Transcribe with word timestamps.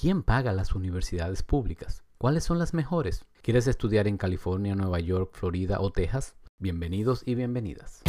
¿Quién 0.00 0.22
paga 0.22 0.54
las 0.54 0.74
universidades 0.74 1.42
públicas? 1.42 2.04
¿Cuáles 2.16 2.44
son 2.44 2.58
las 2.58 2.72
mejores? 2.72 3.26
¿Quieres 3.42 3.66
estudiar 3.66 4.08
en 4.08 4.16
California, 4.16 4.74
Nueva 4.74 4.98
York, 4.98 5.32
Florida 5.34 5.78
o 5.78 5.90
Texas? 5.90 6.36
Bienvenidos 6.58 7.22
y 7.26 7.34
bienvenidas. 7.34 8.00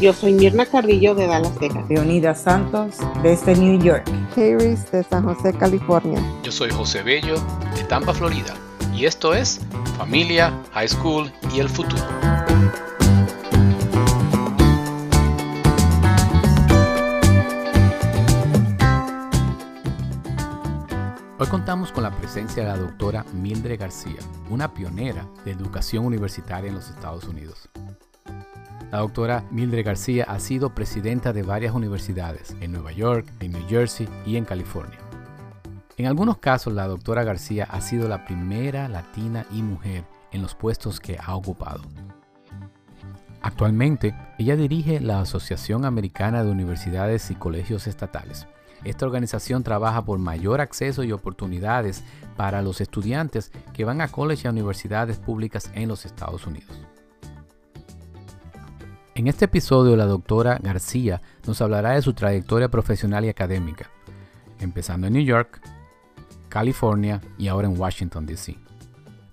Yo 0.00 0.12
soy 0.12 0.32
Mirna 0.32 0.66
Carrillo 0.66 1.14
de 1.14 1.28
Dallas, 1.28 1.56
Texas. 1.60 1.88
Leonida 1.88 2.34
Santos 2.34 2.96
desde 3.22 3.54
New 3.54 3.80
York. 3.80 4.04
Harris 4.36 4.90
de 4.90 5.04
San 5.04 5.22
José, 5.22 5.56
California. 5.56 6.20
Yo 6.42 6.50
soy 6.50 6.70
José 6.70 7.04
Bello 7.04 7.36
de 7.76 7.84
Tampa, 7.84 8.12
Florida. 8.12 8.52
Y 8.92 9.06
esto 9.06 9.32
es 9.32 9.60
Familia, 9.96 10.60
High 10.72 10.88
School 10.88 11.32
y 11.54 11.60
el 11.60 11.68
Futuro. 11.68 12.02
Hoy 21.40 21.46
contamos 21.46 21.92
con 21.92 22.02
la 22.02 22.10
presencia 22.10 22.64
de 22.64 22.68
la 22.68 22.76
doctora 22.76 23.24
Mildred 23.32 23.78
García, 23.78 24.18
una 24.50 24.74
pionera 24.74 25.24
de 25.44 25.52
educación 25.52 26.04
universitaria 26.04 26.68
en 26.68 26.74
los 26.74 26.90
Estados 26.90 27.28
Unidos. 27.28 27.68
La 28.90 28.98
doctora 28.98 29.44
Mildred 29.52 29.86
García 29.86 30.24
ha 30.24 30.40
sido 30.40 30.74
presidenta 30.74 31.32
de 31.32 31.44
varias 31.44 31.76
universidades 31.76 32.56
en 32.60 32.72
Nueva 32.72 32.90
York, 32.90 33.30
en 33.38 33.52
New 33.52 33.68
Jersey 33.68 34.08
y 34.26 34.36
en 34.36 34.44
California. 34.44 34.98
En 35.96 36.06
algunos 36.06 36.38
casos, 36.38 36.72
la 36.72 36.88
doctora 36.88 37.22
García 37.22 37.68
ha 37.70 37.80
sido 37.82 38.08
la 38.08 38.24
primera 38.24 38.88
latina 38.88 39.46
y 39.52 39.62
mujer 39.62 40.06
en 40.32 40.42
los 40.42 40.56
puestos 40.56 40.98
que 40.98 41.20
ha 41.24 41.36
ocupado. 41.36 41.82
Actualmente, 43.42 44.12
ella 44.38 44.56
dirige 44.56 44.98
la 44.98 45.20
Asociación 45.20 45.84
Americana 45.84 46.42
de 46.42 46.50
Universidades 46.50 47.30
y 47.30 47.36
Colegios 47.36 47.86
Estatales, 47.86 48.48
esta 48.84 49.06
organización 49.06 49.62
trabaja 49.62 50.04
por 50.04 50.18
mayor 50.18 50.60
acceso 50.60 51.02
y 51.04 51.12
oportunidades 51.12 52.04
para 52.36 52.62
los 52.62 52.80
estudiantes 52.80 53.52
que 53.72 53.84
van 53.84 54.00
a 54.00 54.08
colegios 54.08 54.46
y 54.46 54.48
universidades 54.48 55.18
públicas 55.18 55.70
en 55.74 55.88
los 55.88 56.04
Estados 56.06 56.46
Unidos. 56.46 56.80
En 59.14 59.26
este 59.26 59.46
episodio 59.46 59.96
la 59.96 60.06
doctora 60.06 60.58
García 60.62 61.20
nos 61.46 61.60
hablará 61.60 61.90
de 61.90 62.02
su 62.02 62.12
trayectoria 62.12 62.68
profesional 62.68 63.24
y 63.24 63.28
académica, 63.28 63.90
empezando 64.60 65.08
en 65.08 65.14
New 65.14 65.24
York, 65.24 65.60
California 66.48 67.20
y 67.36 67.48
ahora 67.48 67.66
en 67.66 67.78
Washington, 67.78 68.26
D.C. 68.26 68.56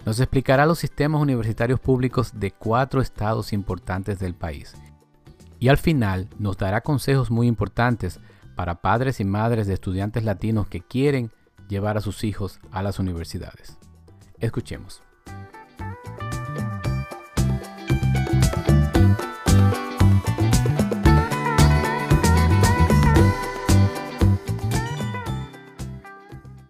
Nos 0.06 0.20
explicará 0.20 0.66
los 0.66 0.80
sistemas 0.80 1.22
universitarios 1.22 1.80
públicos 1.80 2.32
de 2.36 2.52
cuatro 2.52 3.02
estados 3.02 3.54
importantes 3.54 4.20
del 4.20 4.34
país. 4.34 4.76
Y 5.60 5.68
al 5.68 5.78
final 5.78 6.30
nos 6.38 6.58
dará 6.58 6.82
consejos 6.82 7.32
muy 7.32 7.48
importantes 7.48 8.20
para 8.56 8.82
padres 8.82 9.20
y 9.20 9.26
madres 9.26 9.68
de 9.68 9.74
estudiantes 9.74 10.24
latinos 10.24 10.68
que 10.68 10.82
quieren 10.82 11.32
llevar 11.68 11.98
a 11.98 12.02
sus 12.02 12.24
hijos 12.24 12.60
a 12.72 12.82
las 12.82 13.00
universidades. 13.00 13.78
Escuchemos. 14.40 15.02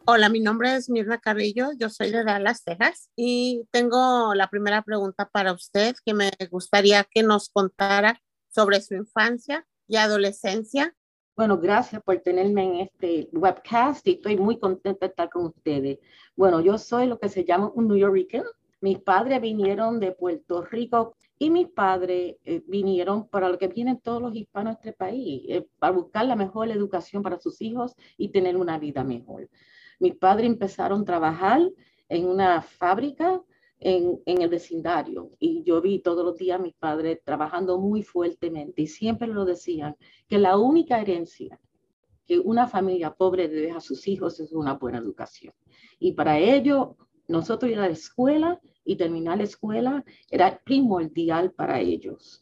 Hola, 0.08 0.30
mi 0.30 0.40
nombre 0.40 0.76
es 0.76 0.90
Mirna 0.90 1.18
Carrillo, 1.18 1.72
yo 1.80 1.90
soy 1.90 2.12
de 2.12 2.24
Dallas, 2.24 2.64
Texas 2.64 3.10
y 3.16 3.68
tengo 3.72 4.36
la 4.36 4.50
primera 4.50 4.84
pregunta 4.84 5.28
para 5.28 5.52
usted 5.52 5.96
que 6.06 6.14
me 6.14 6.32
gustaría 6.52 7.04
que 7.04 7.24
nos 7.24 7.50
contara 7.50 8.22
sobre 8.50 8.82
su 8.82 8.94
infancia 8.94 9.66
y 9.88 9.98
adolescencia 9.98 10.96
bueno, 11.36 11.58
gracias 11.58 12.02
por 12.02 12.18
tenerme 12.20 12.64
en 12.64 12.76
este 12.82 13.30
webcast 13.34 14.08
y 14.08 14.12
estoy 14.12 14.38
muy 14.38 14.58
contenta 14.58 15.06
de 15.06 15.10
estar 15.10 15.30
con 15.30 15.48
ustedes. 15.48 16.00
Bueno, 16.36 16.62
yo 16.62 16.78
soy 16.78 17.08
lo 17.08 17.20
que 17.20 17.28
se 17.28 17.44
llama 17.44 17.72
un 17.76 17.90
New 17.90 17.98
Yorker. 17.98 18.44
Mis 18.80 19.00
padres 19.00 19.42
vinieron 19.42 20.00
de 20.00 20.14
Puerto 20.14 20.62
Rico 20.64 21.16
y 21.38 21.50
mis 21.50 21.68
padres 21.68 22.38
eh, 22.46 22.64
vinieron 22.68 23.28
para 23.28 23.50
lo 23.50 23.58
que 23.58 23.68
vienen 23.68 24.00
todos 24.00 24.22
los 24.22 24.34
hispanos 24.34 24.76
de 24.76 24.90
este 24.90 24.94
país, 24.94 25.44
eh, 25.50 25.68
para 25.78 25.92
buscar 25.92 26.26
la 26.26 26.38
mejor 26.38 26.70
educación 26.70 27.22
para 27.22 27.38
sus 27.38 27.62
hijos 27.62 27.94
y 28.18 28.30
tener 28.30 28.56
una 28.56 28.80
vida 28.80 29.04
mejor. 29.04 29.50
Mis 30.00 30.16
padres 30.16 30.48
empezaron 30.48 31.02
a 31.02 31.06
trabajar 31.06 31.62
en 32.08 32.26
una 32.28 32.62
fábrica 32.62 33.42
en, 33.80 34.22
el 34.26 34.50
vecindario. 34.50 35.32
Y 35.40 35.64
yo 35.64 35.82
vi 35.82 36.00
todos 36.00 36.26
los 36.26 36.38
días 36.38 36.60
a 36.60 36.64
mis 36.64 36.74
padres 36.74 37.20
trabajando 37.24 37.80
muy 37.80 38.04
fuertemente 38.04 38.84
y 38.84 38.88
siempre 38.88 39.28
lo 39.28 39.46
decían, 39.46 39.96
que 40.28 40.38
la 40.38 40.58
única 40.58 41.00
herencia 41.00 41.60
que 42.28 42.40
una 42.40 42.68
familia 42.68 43.14
pobre 43.14 43.48
deja 43.48 43.78
a 43.78 43.82
sus 43.82 44.08
hijos 44.08 44.40
es 44.40 44.52
una 44.52 44.74
buena 44.74 44.98
educación. 44.98 45.54
Y 46.00 46.14
para 46.14 46.40
ello, 46.40 46.98
nosotros 47.28 47.72
ir 47.72 47.78
a 47.78 47.88
la 47.88 47.94
escuela 47.94 48.60
y 48.84 48.96
terminar 48.96 49.38
la 49.38 49.44
escuela 49.44 50.04
era 50.32 50.60
primordial 50.64 51.52
para 51.52 51.80
ellos. 51.80 52.42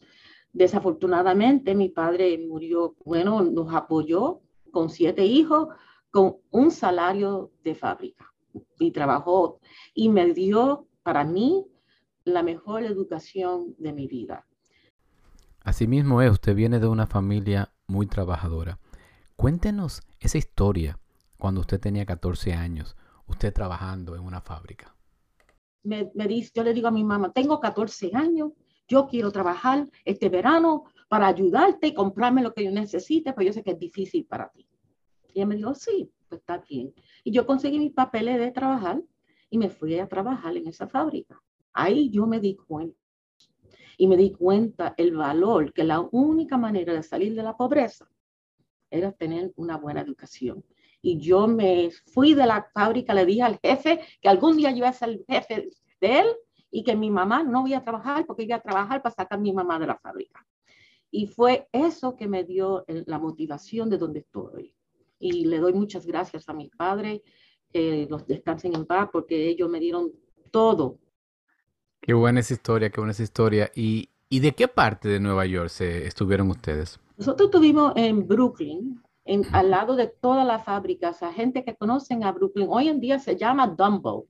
Desafortunadamente, 0.52 1.74
mi 1.74 1.90
padre 1.90 2.38
murió, 2.38 2.94
bueno, 3.04 3.42
nos 3.42 3.74
apoyó 3.74 4.40
con 4.70 4.88
siete 4.88 5.26
hijos, 5.26 5.68
con 6.10 6.36
un 6.50 6.70
salario 6.70 7.50
de 7.62 7.74
fábrica 7.74 8.32
y 8.78 8.90
trabajó 8.92 9.58
y 9.94 10.08
me 10.08 10.32
dio 10.32 10.86
para 11.04 11.22
mí 11.22 11.66
la 12.24 12.42
mejor 12.42 12.82
educación 12.82 13.76
de 13.78 13.92
mi 13.92 14.08
vida. 14.08 14.46
Asimismo 15.60 16.20
es, 16.22 16.32
usted 16.32 16.56
viene 16.56 16.80
de 16.80 16.88
una 16.88 17.06
familia 17.06 17.72
muy 17.86 18.06
trabajadora. 18.06 18.80
Cuéntenos 19.36 20.02
esa 20.18 20.38
historia 20.38 20.98
cuando 21.38 21.60
usted 21.60 21.78
tenía 21.78 22.06
14 22.06 22.54
años, 22.54 22.96
usted 23.26 23.52
trabajando 23.52 24.16
en 24.16 24.22
una 24.22 24.40
fábrica. 24.40 24.96
Me, 25.82 26.10
dice, 26.26 26.50
yo 26.54 26.64
le 26.64 26.72
digo 26.72 26.88
a 26.88 26.90
mi 26.90 27.04
mamá, 27.04 27.30
tengo 27.32 27.60
14 27.60 28.10
años, 28.14 28.52
yo 28.88 29.06
quiero 29.06 29.30
trabajar 29.30 29.86
este 30.06 30.30
verano 30.30 30.84
para 31.08 31.26
ayudarte 31.26 31.88
y 31.88 31.94
comprarme 31.94 32.42
lo 32.42 32.54
que 32.54 32.64
yo 32.64 32.70
necesite, 32.70 33.34
pues 33.34 33.46
yo 33.46 33.52
sé 33.52 33.62
que 33.62 33.72
es 33.72 33.78
difícil 33.78 34.24
para 34.24 34.48
ti. 34.48 34.66
Y 35.34 35.40
ella 35.40 35.46
me 35.46 35.56
dijo, 35.56 35.74
sí, 35.74 36.10
pues 36.28 36.40
está 36.40 36.58
bien. 36.58 36.94
Y 37.22 37.32
yo 37.32 37.44
conseguí 37.44 37.78
mis 37.78 37.92
papeles 37.92 38.38
de 38.38 38.50
trabajar 38.50 39.02
y 39.54 39.58
me 39.58 39.70
fui 39.70 39.96
a 40.00 40.08
trabajar 40.08 40.56
en 40.56 40.66
esa 40.66 40.88
fábrica. 40.88 41.40
Ahí 41.72 42.10
yo 42.10 42.26
me 42.26 42.40
di 42.40 42.56
cuenta 42.56 42.98
y 43.96 44.08
me 44.08 44.16
di 44.16 44.32
cuenta 44.32 44.94
el 44.96 45.14
valor 45.14 45.72
que 45.72 45.84
la 45.84 46.00
única 46.00 46.58
manera 46.58 46.92
de 46.92 47.04
salir 47.04 47.36
de 47.36 47.44
la 47.44 47.56
pobreza 47.56 48.10
era 48.90 49.12
tener 49.12 49.52
una 49.54 49.76
buena 49.76 50.00
educación. 50.00 50.64
Y 51.00 51.20
yo 51.20 51.46
me 51.46 51.92
fui 52.12 52.34
de 52.34 52.46
la 52.46 52.68
fábrica, 52.74 53.14
le 53.14 53.24
dije 53.26 53.42
al 53.42 53.60
jefe 53.60 54.00
que 54.20 54.28
algún 54.28 54.56
día 54.56 54.72
yo 54.72 54.78
iba 54.78 54.88
a 54.88 54.92
ser 54.92 55.10
el 55.10 55.24
jefe 55.28 55.68
de 56.00 56.18
él 56.18 56.26
y 56.72 56.82
que 56.82 56.96
mi 56.96 57.12
mamá 57.12 57.44
no 57.44 57.64
iba 57.68 57.78
a 57.78 57.84
trabajar 57.84 58.26
porque 58.26 58.42
iba 58.42 58.56
a 58.56 58.60
trabajar 58.60 59.02
para 59.02 59.14
sacar 59.14 59.38
a 59.38 59.40
mi 59.40 59.52
mamá 59.52 59.78
de 59.78 59.86
la 59.86 59.96
fábrica. 60.00 60.44
Y 61.12 61.28
fue 61.28 61.68
eso 61.70 62.16
que 62.16 62.26
me 62.26 62.42
dio 62.42 62.84
la 62.88 63.20
motivación 63.20 63.88
de 63.88 63.98
donde 63.98 64.18
estoy. 64.18 64.74
Y 65.20 65.44
le 65.44 65.60
doy 65.60 65.74
muchas 65.74 66.04
gracias 66.06 66.48
a 66.48 66.52
mi 66.54 66.70
padre 66.70 67.22
que 67.74 68.06
los 68.08 68.24
descansen 68.26 68.72
en 68.76 68.86
paz 68.86 69.08
porque 69.12 69.48
ellos 69.48 69.68
me 69.68 69.80
dieron 69.80 70.12
todo. 70.52 70.96
Qué 72.00 72.14
buena 72.14 72.38
esa 72.38 72.54
historia, 72.54 72.88
qué 72.88 73.00
buena 73.00 73.10
esa 73.10 73.24
historia. 73.24 73.70
¿Y, 73.74 74.10
y 74.28 74.38
de 74.38 74.52
qué 74.52 74.68
parte 74.68 75.08
de 75.08 75.18
Nueva 75.18 75.44
York 75.44 75.70
se 75.70 76.06
estuvieron 76.06 76.50
ustedes? 76.50 77.00
Nosotros 77.16 77.48
estuvimos 77.48 77.92
en 77.96 78.28
Brooklyn, 78.28 79.02
en, 79.24 79.42
al 79.52 79.70
lado 79.70 79.96
de 79.96 80.06
todas 80.06 80.46
las 80.46 80.64
fábricas. 80.64 81.20
A 81.24 81.32
gente 81.32 81.64
que 81.64 81.74
conocen 81.74 82.22
a 82.22 82.30
Brooklyn, 82.30 82.68
hoy 82.70 82.88
en 82.88 83.00
día 83.00 83.18
se 83.18 83.36
llama 83.36 83.66
Dumbo. 83.66 84.28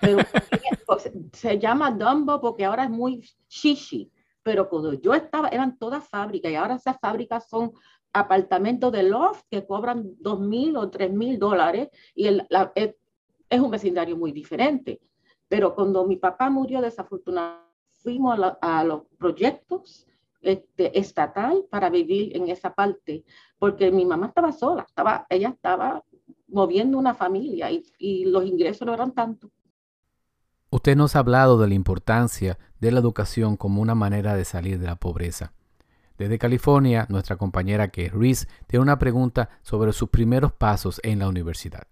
Pero 0.00 0.18
se 1.32 1.58
llama 1.58 1.90
Dumbo 1.90 2.40
porque 2.40 2.64
ahora 2.64 2.84
es 2.84 2.90
muy 2.90 3.28
shishi. 3.48 4.12
Pero 4.44 4.68
cuando 4.68 4.92
yo 4.92 5.12
estaba, 5.12 5.48
eran 5.48 5.76
todas 5.76 6.08
fábricas 6.08 6.52
y 6.52 6.54
ahora 6.54 6.76
esas 6.76 6.96
fábricas 7.00 7.48
son 7.48 7.72
apartamentos 8.20 8.90
de 8.92 9.02
loft 9.02 9.44
que 9.50 9.66
cobran 9.66 10.14
dos 10.18 10.40
mil 10.40 10.76
o 10.76 10.88
tres 10.90 11.12
mil 11.12 11.38
dólares 11.38 11.88
y 12.14 12.26
el, 12.26 12.46
es, 12.74 13.60
un 13.60 13.70
vecindario 13.70 14.16
muy 14.16 14.32
diferente. 14.32 15.00
Pero 15.48 15.74
cuando 15.74 16.06
mi 16.06 16.16
papá 16.16 16.50
murió 16.50 16.80
desafortunadamente, 16.80 17.66
fuimos 18.02 18.38
a, 18.60 18.84
los 18.84 19.02
proyectos 19.18 20.06
este, 20.40 20.96
estatal 20.96 21.64
para 21.68 21.90
vivir 21.90 22.36
en 22.36 22.48
esa 22.48 22.72
parte, 22.72 23.24
porque 23.58 23.90
mi 23.90 24.04
mamá 24.04 24.26
estaba 24.26 24.52
sola, 24.52 24.84
estaba, 24.86 25.26
ella 25.28 25.48
estaba 25.48 26.04
moviendo 26.46 26.98
una 26.98 27.14
familia 27.14 27.70
y, 27.72 27.84
y 27.98 28.26
los 28.26 28.44
ingresos 28.44 28.86
no 28.86 28.94
eran 28.94 29.12
tanto. 29.12 29.50
Usted 30.70 30.96
nos 30.96 31.16
ha 31.16 31.20
hablado 31.20 31.58
de 31.58 31.66
la 31.66 31.74
importancia 31.74 32.58
de 32.78 32.92
la 32.92 33.00
educación 33.00 33.56
como 33.56 33.82
una 33.82 33.96
manera 33.96 34.36
de 34.36 34.44
salir 34.44 34.78
de 34.78 34.86
la 34.86 34.96
pobreza. 34.96 35.52
Desde 36.18 36.38
California, 36.38 37.06
nuestra 37.08 37.36
compañera 37.36 37.88
que 37.88 38.08
Reese 38.08 38.46
tiene 38.66 38.82
una 38.82 38.98
pregunta 38.98 39.50
sobre 39.62 39.92
sus 39.92 40.08
primeros 40.08 40.52
pasos 40.52 41.00
en 41.02 41.18
la 41.18 41.28
universidad. 41.28 41.86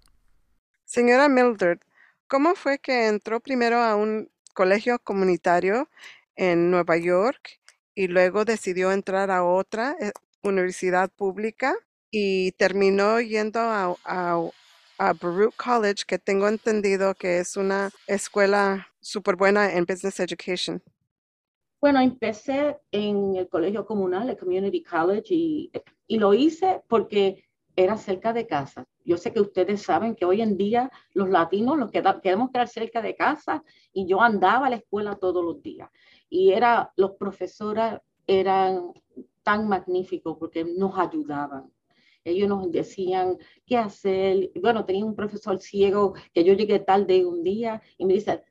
Señora 0.84 1.28
Mildred, 1.28 1.78
¿cómo 2.26 2.54
fue 2.54 2.78
que 2.78 3.08
entró 3.08 3.40
primero 3.40 3.78
a 3.82 3.96
un 3.96 4.30
colegio 4.54 4.98
comunitario 4.98 5.88
en 6.36 6.70
Nueva 6.70 6.96
York 6.96 7.60
y 7.94 8.08
luego 8.08 8.44
decidió 8.44 8.92
entrar 8.92 9.30
a 9.30 9.44
otra 9.44 9.96
eh, 10.00 10.12
universidad 10.42 11.10
pública 11.10 11.74
y 12.10 12.52
terminó 12.52 13.20
yendo 13.20 13.60
a, 13.60 13.96
a, 14.04 15.12
Baruch 15.20 15.54
College, 15.56 16.04
que 16.06 16.18
tengo 16.18 16.46
entendido 16.46 17.14
que 17.14 17.38
es 17.38 17.56
una 17.56 17.90
escuela 18.06 18.88
súper 19.00 19.36
buena 19.36 19.72
en 19.72 19.84
Business 19.84 20.20
Education. 20.20 20.80
Bueno, 21.84 22.00
empecé 22.00 22.78
en 22.92 23.36
el 23.36 23.46
colegio 23.46 23.84
comunal, 23.84 24.30
el 24.30 24.38
Community 24.38 24.82
College, 24.82 25.34
y, 25.34 25.70
y 26.06 26.18
lo 26.18 26.32
hice 26.32 26.80
porque 26.88 27.44
era 27.76 27.98
cerca 27.98 28.32
de 28.32 28.46
casa. 28.46 28.88
Yo 29.04 29.18
sé 29.18 29.34
que 29.34 29.42
ustedes 29.42 29.82
saben 29.82 30.14
que 30.14 30.24
hoy 30.24 30.40
en 30.40 30.56
día 30.56 30.90
los 31.12 31.28
latinos 31.28 31.76
los 31.76 31.90
queremos 31.90 32.50
quedar 32.50 32.68
cerca 32.68 33.02
de 33.02 33.14
casa 33.14 33.62
y 33.92 34.06
yo 34.06 34.22
andaba 34.22 34.68
a 34.68 34.70
la 34.70 34.76
escuela 34.76 35.16
todos 35.16 35.44
los 35.44 35.62
días. 35.62 35.90
Y 36.30 36.52
era, 36.52 36.90
los 36.96 37.16
profesores 37.16 38.00
eran 38.26 38.94
tan 39.42 39.68
magníficos 39.68 40.38
porque 40.38 40.64
nos 40.64 40.98
ayudaban. 40.98 41.70
Ellos 42.24 42.48
nos 42.48 42.72
decían 42.72 43.36
qué 43.66 43.76
hacer. 43.76 44.52
Bueno, 44.58 44.86
tenía 44.86 45.04
un 45.04 45.14
profesor 45.14 45.60
ciego 45.60 46.14
que 46.32 46.44
yo 46.44 46.54
llegué 46.54 46.78
tarde 46.78 47.26
un 47.26 47.42
día 47.42 47.82
y 47.98 48.06
me 48.06 48.14
dice, 48.14 48.42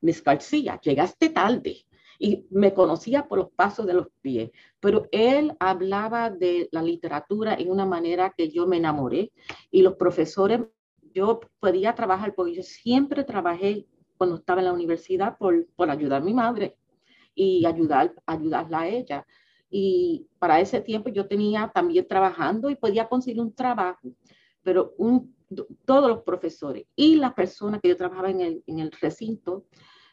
Miss 0.00 0.22
García, 0.22 0.78
llegaste 0.80 1.30
tarde 1.30 1.87
y 2.18 2.46
me 2.50 2.74
conocía 2.74 3.28
por 3.28 3.38
los 3.38 3.50
pasos 3.52 3.86
de 3.86 3.94
los 3.94 4.08
pies, 4.20 4.50
pero 4.80 5.06
él 5.12 5.54
hablaba 5.60 6.30
de 6.30 6.68
la 6.72 6.82
literatura 6.82 7.54
en 7.54 7.70
una 7.70 7.86
manera 7.86 8.34
que 8.36 8.50
yo 8.50 8.66
me 8.66 8.78
enamoré 8.78 9.32
y 9.70 9.82
los 9.82 9.94
profesores, 9.94 10.60
yo 11.14 11.40
podía 11.60 11.94
trabajar 11.94 12.34
porque 12.34 12.56
yo 12.56 12.62
siempre 12.62 13.24
trabajé 13.24 13.86
cuando 14.16 14.36
estaba 14.36 14.60
en 14.60 14.66
la 14.66 14.72
universidad 14.72 15.38
por, 15.38 15.66
por 15.76 15.90
ayudar 15.90 16.22
a 16.22 16.24
mi 16.24 16.34
madre 16.34 16.76
y 17.34 17.64
ayudar, 17.64 18.12
ayudarla 18.26 18.80
a 18.80 18.88
ella. 18.88 19.26
Y 19.70 20.26
para 20.38 20.60
ese 20.60 20.80
tiempo 20.80 21.08
yo 21.10 21.28
tenía 21.28 21.70
también 21.72 22.06
trabajando 22.06 22.68
y 22.68 22.74
podía 22.74 23.08
conseguir 23.08 23.40
un 23.40 23.54
trabajo, 23.54 24.12
pero 24.62 24.94
un, 24.98 25.34
todos 25.84 26.08
los 26.08 26.22
profesores 26.22 26.84
y 26.96 27.16
las 27.16 27.34
personas 27.34 27.80
que 27.80 27.88
yo 27.88 27.96
trabajaba 27.96 28.30
en 28.30 28.40
el, 28.40 28.64
en 28.66 28.80
el 28.80 28.90
recinto 28.90 29.66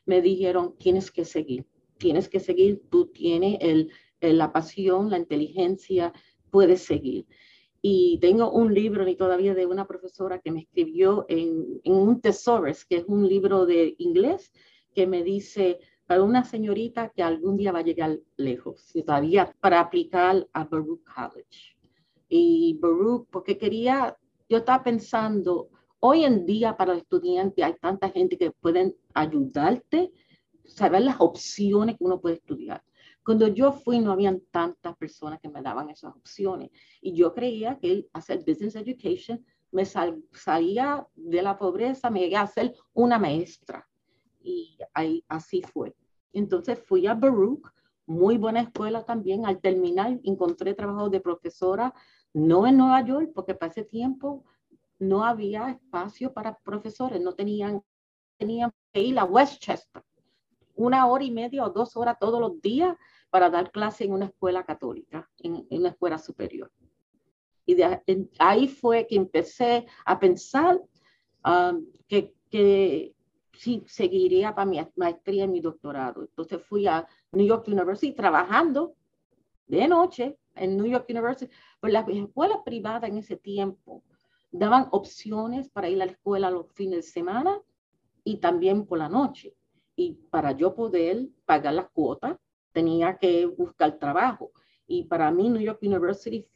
me 0.05 0.21
dijeron, 0.21 0.75
tienes 0.77 1.09
que 1.09 1.25
seguir 1.25 1.65
tienes 1.97 2.29
que 2.29 2.39
seguir, 2.39 2.81
tú 2.89 3.07
tienes 3.07 3.57
el, 3.61 3.91
la 4.21 4.51
pasión, 4.51 5.09
la 5.09 5.17
inteligencia, 5.17 6.13
puedes 6.49 6.83
seguir. 6.83 7.25
Y 7.81 8.17
tengo 8.19 8.51
un 8.51 8.73
libro 8.73 9.05
ni 9.05 9.15
todavía 9.15 9.53
de 9.53 9.65
una 9.65 9.85
profesora 9.85 10.39
que 10.39 10.51
me 10.51 10.61
escribió 10.61 11.25
en, 11.29 11.81
en 11.83 11.93
un 11.93 12.19
Tesores, 12.19 12.83
que 12.85 12.97
es 12.97 13.05
un 13.07 13.27
libro 13.27 13.65
de 13.65 13.95
inglés, 13.99 14.51
que 14.93 15.05
me 15.05 15.23
dice, 15.23 15.79
para 16.07 16.23
una 16.23 16.43
señorita 16.43 17.09
que 17.09 17.23
algún 17.23 17.57
día 17.57 17.71
va 17.71 17.79
a 17.79 17.83
llegar 17.83 18.19
lejos, 18.37 18.91
todavía 19.05 19.55
para 19.59 19.79
aplicar 19.79 20.47
a 20.53 20.63
Baruch 20.63 21.03
College. 21.03 21.77
Y 22.29 22.77
Baruch, 22.81 23.27
porque 23.29 23.57
quería, 23.57 24.17
yo 24.49 24.57
estaba 24.57 24.83
pensando, 24.83 25.69
hoy 25.99 26.23
en 26.23 26.45
día 26.45 26.77
para 26.77 26.93
los 26.93 27.01
estudiantes 27.01 27.63
hay 27.63 27.75
tanta 27.75 28.09
gente 28.09 28.37
que 28.37 28.51
pueden 28.51 28.95
ayudarte 29.13 30.11
saber 30.67 31.01
las 31.01 31.17
opciones 31.19 31.97
que 31.97 32.03
uno 32.03 32.19
puede 32.19 32.35
estudiar. 32.35 32.83
Cuando 33.23 33.47
yo 33.47 33.71
fui 33.71 33.99
no 33.99 34.11
habían 34.11 34.41
tantas 34.51 34.95
personas 34.97 35.39
que 35.39 35.49
me 35.49 35.61
daban 35.61 35.89
esas 35.89 36.15
opciones 36.15 36.69
y 37.01 37.13
yo 37.13 37.33
creía 37.33 37.79
que 37.79 38.07
hacer 38.13 38.43
business 38.45 38.75
education 38.75 39.43
me 39.71 39.83
salía 39.83 41.05
de 41.15 41.41
la 41.41 41.57
pobreza, 41.57 42.09
me 42.09 42.21
llegué 42.21 42.37
a 42.37 42.47
ser 42.47 42.73
una 42.93 43.19
maestra 43.19 43.85
y 44.41 44.77
ahí, 44.93 45.25
así 45.27 45.63
fue. 45.63 45.95
Entonces 46.31 46.79
fui 46.79 47.07
a 47.07 47.13
Baruch, 47.13 47.67
muy 48.05 48.37
buena 48.37 48.61
escuela 48.61 49.03
también. 49.03 49.45
Al 49.45 49.59
terminar 49.59 50.19
encontré 50.23 50.75
trabajo 50.75 51.09
de 51.09 51.19
profesora, 51.19 51.93
no 52.33 52.67
en 52.67 52.77
Nueva 52.77 53.03
York, 53.03 53.31
porque 53.33 53.55
para 53.55 53.71
ese 53.71 53.83
tiempo 53.83 54.45
no 54.99 55.25
había 55.25 55.71
espacio 55.71 56.31
para 56.31 56.57
profesores, 56.59 57.19
no 57.21 57.33
tenían, 57.33 57.81
tenían 58.37 58.71
que 58.93 59.01
ir 59.01 59.19
a 59.19 59.25
Westchester 59.25 60.03
una 60.75 61.07
hora 61.07 61.23
y 61.23 61.31
media 61.31 61.65
o 61.65 61.69
dos 61.69 61.95
horas 61.97 62.17
todos 62.19 62.39
los 62.39 62.61
días 62.61 62.95
para 63.29 63.49
dar 63.49 63.71
clase 63.71 64.05
en 64.05 64.13
una 64.13 64.25
escuela 64.25 64.63
católica, 64.63 65.29
en, 65.39 65.65
una 65.69 65.89
escuela 65.89 66.17
superior. 66.17 66.71
Y 67.65 67.77
ahí 68.39 68.67
fue 68.67 69.07
que 69.07 69.15
empecé 69.15 69.85
a 70.05 70.19
pensar 70.19 70.79
um, 71.43 71.85
que, 72.07 72.33
que 72.49 73.15
sí, 73.53 73.83
seguiría 73.87 74.53
para 74.53 74.69
mi 74.69 74.79
maestría 74.95 75.45
y 75.45 75.47
mi 75.47 75.61
doctorado. 75.61 76.21
Entonces 76.21 76.61
fui 76.61 76.85
a 76.87 77.07
New 77.31 77.45
York 77.45 77.67
University 77.67 78.13
trabajando 78.13 78.95
de 79.67 79.87
noche 79.87 80.37
en 80.55 80.77
New 80.77 80.85
York 80.85 81.07
University, 81.09 81.51
pero 81.79 81.91
las 81.91 82.07
escuelas 82.07 82.59
privadas 82.63 83.09
en 83.09 83.17
ese 83.17 83.35
tiempo 83.35 84.03
daban 84.51 84.87
opciones 84.91 85.69
para 85.69 85.89
ir 85.89 86.01
a 86.01 86.05
la 86.05 86.11
escuela 86.11 86.51
los 86.51 86.71
fines 86.73 86.97
de 86.97 87.11
semana 87.11 87.59
y 88.23 88.37
también 88.37 88.85
por 88.85 88.99
la 88.99 89.09
noche 89.09 89.55
y 89.95 90.13
para 90.29 90.51
yo 90.51 90.75
poder 90.75 91.27
pagar 91.45 91.73
las 91.73 91.89
cuotas 91.89 92.37
tenía 92.71 93.17
que 93.17 93.45
buscar 93.45 93.97
trabajo. 93.97 94.51
Y 94.87 95.05
para 95.05 95.31
mí 95.31 95.49
New 95.49 95.61
York 95.61 95.79
University, 95.81 96.47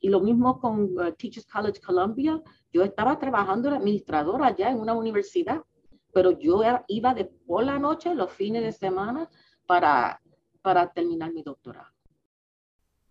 y 0.00 0.08
lo 0.10 0.20
mismo 0.20 0.60
con 0.60 0.96
uh, 0.98 1.12
Teachers 1.12 1.46
College 1.46 1.80
Columbia, 1.80 2.40
yo 2.72 2.84
estaba 2.84 3.18
trabajando 3.18 3.70
de 3.70 3.76
administradora 3.76 4.46
allá 4.46 4.70
en 4.70 4.78
una 4.78 4.94
universidad, 4.94 5.64
pero 6.12 6.38
yo 6.38 6.62
iba 6.86 7.14
de 7.14 7.24
por 7.24 7.64
la 7.64 7.78
noche, 7.78 8.14
los 8.14 8.30
fines 8.30 8.62
de 8.62 8.72
semana, 8.72 9.28
para, 9.66 10.20
para 10.62 10.92
terminar 10.92 11.32
mi 11.32 11.42
doctorado. 11.42 11.88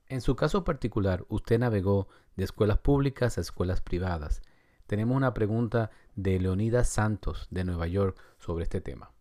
En 0.07 0.21
su 0.21 0.35
caso 0.35 0.63
particular, 0.63 1.25
usted 1.27 1.59
navegó 1.59 2.07
de 2.35 2.45
escuelas 2.45 2.77
públicas 2.77 3.37
a 3.37 3.41
escuelas 3.41 3.81
privadas. 3.81 4.41
Tenemos 4.85 5.17
una 5.17 5.33
pregunta 5.33 5.91
de 6.15 6.39
Leonidas 6.39 6.87
Santos 6.87 7.47
de 7.51 7.65
Nueva 7.65 7.87
York 7.87 8.17
sobre 8.39 8.63
este 8.63 8.79
tema. 8.79 9.11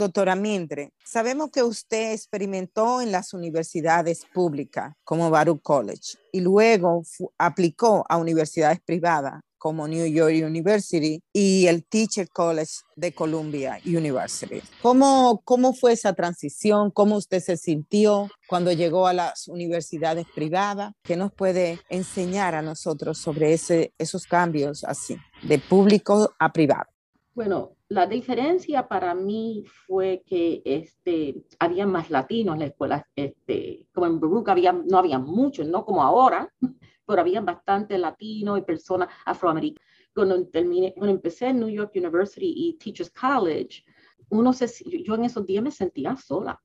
Doctora 0.00 0.36
Mindre, 0.36 0.92
sabemos 1.04 1.50
que 1.50 1.64
usted 1.64 2.12
experimentó 2.12 3.00
en 3.00 3.10
las 3.10 3.34
universidades 3.34 4.24
públicas 4.32 4.94
como 5.02 5.28
Baruch 5.28 5.60
College 5.60 6.16
y 6.30 6.40
luego 6.40 7.02
aplicó 7.36 8.04
a 8.08 8.16
universidades 8.16 8.78
privadas 8.80 9.40
como 9.58 9.88
New 9.88 10.06
York 10.06 10.34
University 10.46 11.20
y 11.32 11.66
el 11.66 11.84
Teacher 11.84 12.28
College 12.30 12.74
de 12.94 13.12
Columbia 13.12 13.80
University. 13.84 14.62
¿Cómo, 14.82 15.42
¿Cómo 15.44 15.72
fue 15.72 15.94
esa 15.94 16.12
transición? 16.12 16.92
¿Cómo 16.92 17.16
usted 17.16 17.40
se 17.40 17.56
sintió 17.56 18.30
cuando 18.46 18.70
llegó 18.70 19.08
a 19.08 19.12
las 19.12 19.48
universidades 19.48 20.28
privadas? 20.32 20.92
¿Qué 21.02 21.16
nos 21.16 21.32
puede 21.32 21.80
enseñar 21.88 22.54
a 22.54 22.62
nosotros 22.62 23.18
sobre 23.18 23.52
ese, 23.52 23.92
esos 23.98 24.26
cambios 24.26 24.84
así, 24.84 25.16
de 25.42 25.58
público 25.58 26.32
a 26.38 26.52
privado? 26.52 26.86
Bueno, 27.34 27.77
la 27.88 28.06
diferencia 28.06 28.86
para 28.86 29.14
mí 29.14 29.64
fue 29.86 30.22
que 30.26 30.60
este, 30.64 31.42
había 31.58 31.86
más 31.86 32.10
latinos 32.10 32.54
en 32.54 32.60
la 32.60 32.66
escuela, 32.66 33.08
este, 33.16 33.86
como 33.92 34.06
en 34.06 34.20
Baruch 34.20 34.48
había, 34.48 34.72
no 34.72 34.98
había 34.98 35.18
muchos, 35.18 35.66
no 35.66 35.84
como 35.84 36.02
ahora, 36.02 36.52
pero 37.06 37.20
había 37.20 37.40
bastante 37.40 37.96
latinos 37.96 38.58
y 38.58 38.62
personas 38.62 39.08
afroamericanas. 39.24 39.88
Cuando, 40.14 40.46
terminé, 40.48 40.92
cuando 40.94 41.14
empecé 41.14 41.46
en 41.46 41.60
New 41.60 41.68
York 41.68 41.92
University 41.94 42.52
y 42.54 42.76
Teachers 42.76 43.10
College, 43.10 43.84
uno 44.30 44.52
se, 44.52 44.66
yo 45.04 45.14
en 45.14 45.24
esos 45.24 45.46
días 45.46 45.62
me 45.62 45.70
sentía 45.70 46.16
sola. 46.16 46.60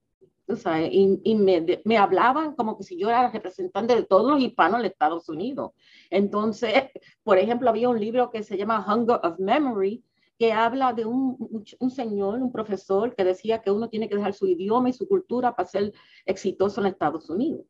O 0.48 0.58
sea, 0.58 0.86
y, 0.86 1.22
y 1.24 1.36
me, 1.36 1.82
me, 1.86 1.98
hablaban 1.98 2.54
como 2.56 2.78
que 2.78 2.84
si 2.84 2.98
yo 2.98 3.08
era 3.10 3.30
representante 3.32 3.96
de 3.96 4.04
todos 4.04 4.30
los 4.30 4.42
hispanos 4.42 4.82
de 4.82 4.88
Estados 4.88 5.30
Unidos. 5.30 5.72
Entonces, 6.10 6.74
por 7.24 7.38
ejemplo, 7.38 7.70
había 7.70 7.88
un 7.88 8.00
libro 8.00 8.30
que 8.30 8.44
se 8.44 8.58
llama 8.58 8.86
Hunger 8.86 9.22
of 9.24 9.40
Memory, 9.40 10.04
que 10.38 10.52
habla 10.52 10.94
de 10.94 11.06
un, 11.06 11.66
un, 11.80 11.92
señor, 11.92 12.42
un 12.42 12.52
profesor, 12.52 13.16
que 13.16 13.24
decía 13.24 13.62
que 13.62 13.72
uno 13.72 13.90
tiene 13.90 14.10
que 14.10 14.16
dejar 14.16 14.34
su 14.34 14.48
idioma 14.48 14.90
y 14.90 14.94
su 14.94 15.08
cultura 15.08 15.56
para 15.56 15.70
ser 15.70 15.94
exitoso 16.26 16.82
en 16.82 16.88
Estados 16.88 17.30
Unidos. 17.30 17.66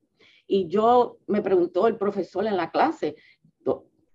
Y 0.47 0.67
yo 0.67 1.17
me 1.27 1.41
preguntó 1.41 1.87
el 1.87 1.97
profesor 1.97 2.45
en 2.45 2.57
la 2.57 2.71
clase, 2.71 3.15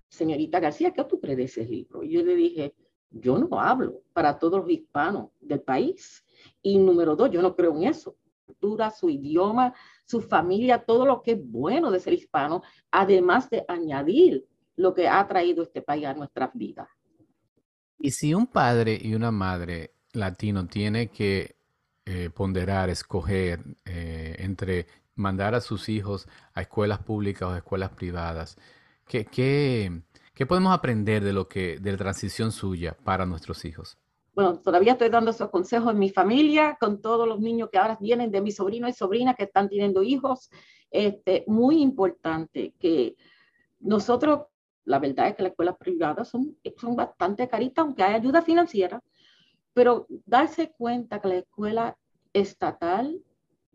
señorita 0.09 0.61
García, 0.61 0.93
¿qué 0.93 1.05
tú 1.05 1.21
crees 1.21 1.37
de 1.37 1.45
ese 1.45 1.65
libro? 1.65 2.03
Y 2.03 2.11
yo 2.11 2.23
le 2.23 2.35
dije, 2.35 2.75
yo 3.11 3.39
no 3.39 3.61
hablo 3.61 4.03
para 4.13 4.39
todos 4.39 4.61
los 4.61 4.71
hispanos 4.71 5.31
del 5.41 5.61
país. 5.61 6.25
Y 6.63 6.79
número 6.79 7.17
dos, 7.17 7.31
yo 7.31 7.43
no 7.43 7.55
creo 7.55 7.75
en 7.77 7.85
eso. 7.85 8.17
Cultura, 8.47 8.91
su 8.91 9.11
idioma, 9.11 9.75
su 10.07 10.21
familia, 10.21 10.85
todo 10.85 11.05
lo 11.05 11.23
que 11.23 11.33
es 11.33 11.51
bueno 11.51 11.91
de 11.91 12.01
ser 12.01 12.15
hispano, 12.15 12.63
además 12.91 13.51
de 13.51 13.65
añadir 13.69 14.47
lo 14.77 14.95
que 14.95 15.09
ha 15.09 15.27
traído 15.27 15.63
este 15.63 15.83
país 15.83 16.07
a 16.07 16.15
nuestras 16.15 16.51
vidas. 16.55 16.89
Y 17.99 18.13
si 18.13 18.35
un 18.35 18.47
padre 18.47 18.99
y 19.01 19.15
una 19.15 19.31
madre 19.31 19.93
latino 20.13 20.67
tiene 20.67 21.09
que 21.09 21.57
eh, 22.07 22.31
ponderar, 22.31 22.91
escoger 22.91 23.61
eh, 23.85 24.37
entre 24.39 24.87
mandar 25.15 25.55
a 25.55 25.61
sus 25.61 25.89
hijos 25.89 26.29
a 26.55 26.63
escuelas 26.63 27.01
públicas 27.01 27.49
o 27.49 27.57
escuelas 27.57 27.91
privadas, 27.91 28.57
¿qué, 29.07 30.03
podemos 30.47 30.73
aprender 30.73 31.25
de 31.25 31.33
lo 31.33 31.49
que 31.49 31.79
de 31.79 31.93
la 31.93 31.99
transición 31.99 32.53
suya 32.53 32.97
para 33.05 33.27
nuestros 33.27 33.65
hijos? 33.65 33.99
bueno, 34.39 34.61
todavía 34.61 34.93
estoy 34.93 35.09
dando 35.09 35.33
esos 35.33 35.51
consejos 35.51 35.91
en 35.91 35.99
mi 35.99 36.11
familia, 36.11 36.77
con 36.79 37.03
todos 37.03 37.27
los 37.27 37.41
niños 37.41 37.71
que 37.73 37.79
ahora 37.79 37.99
vienen 38.01 38.31
de 38.31 38.41
mis 38.41 38.55
sobrinos 38.55 38.91
y 38.91 38.93
sobrinas 38.93 39.35
que 39.35 39.43
están 39.43 39.69
teniendo 39.69 40.05
hijos. 40.05 40.49
Este, 40.93 41.43
muy 41.49 41.83
importante 41.83 42.73
que 42.79 43.17
nosotros, 43.81 44.43
la 44.89 44.99
verdad 44.99 45.29
es 45.29 45.37
que 45.37 45.43
las 45.43 45.51
escuelas 45.51 45.77
privadas 45.77 46.29
son, 46.29 46.57
son 46.79 46.97
bastante 46.97 47.47
caritas, 47.49 47.85
aunque 47.85 48.03
hay 48.03 48.15
ayuda 48.15 48.43
financiera, 48.43 49.03
pero 49.75 50.07
darse 50.25 50.73
cuenta 50.73 51.21
que 51.21 51.29
la 51.29 51.37
escuela 51.37 51.97
estatal 52.33 53.23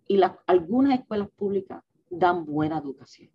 y 0.07 0.17
las, 0.17 0.33
algunas 0.47 0.99
escuelas 0.99 1.29
públicas 1.29 1.83
dan 2.09 2.45
buena 2.45 2.79
educación. 2.79 3.29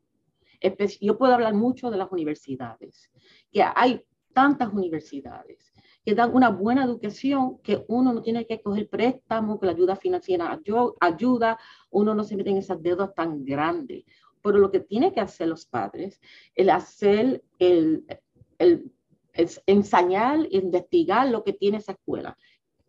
Yo 1.00 1.16
puedo 1.16 1.35
hablar 1.35 1.54
mucho 1.54 1.90
de 1.90 1.99
las 1.99 2.11
universidades, 2.11 3.11
que 3.52 3.62
hay 3.62 4.02
tantas 4.32 4.73
universidades 4.73 5.73
que 6.04 6.14
dan 6.14 6.35
una 6.35 6.49
buena 6.49 6.85
educación, 6.85 7.58
que 7.58 7.85
uno 7.87 8.12
no 8.12 8.23
tiene 8.23 8.47
que 8.47 8.62
coger 8.62 8.88
préstamo, 8.88 9.61
que 9.61 9.66
la 9.66 9.73
ayuda 9.73 9.94
financiera 9.94 10.58
ayuda, 11.00 11.58
uno 11.90 12.14
no 12.14 12.25
se 12.25 12.35
mete 12.35 12.50
en 12.50 12.56
esas 12.56 12.82
deudas 12.82 13.14
tan 13.14 13.44
grandes. 13.44 14.04
Pero 14.42 14.59
lo 14.59 14.71
que 14.71 14.80
tiene 14.80 15.12
que 15.12 15.21
hacer 15.21 15.49
los 15.49 15.66
padres, 15.66 16.21
el 16.54 16.71
hacer, 16.71 17.42
el, 17.59 18.04
el, 18.59 18.92
enseñar, 19.66 20.47
investigar 20.50 21.28
lo 21.28 21.45
que 21.45 21.52
tiene 21.52 21.78
esa 21.78 21.92
escuela, 21.92 22.37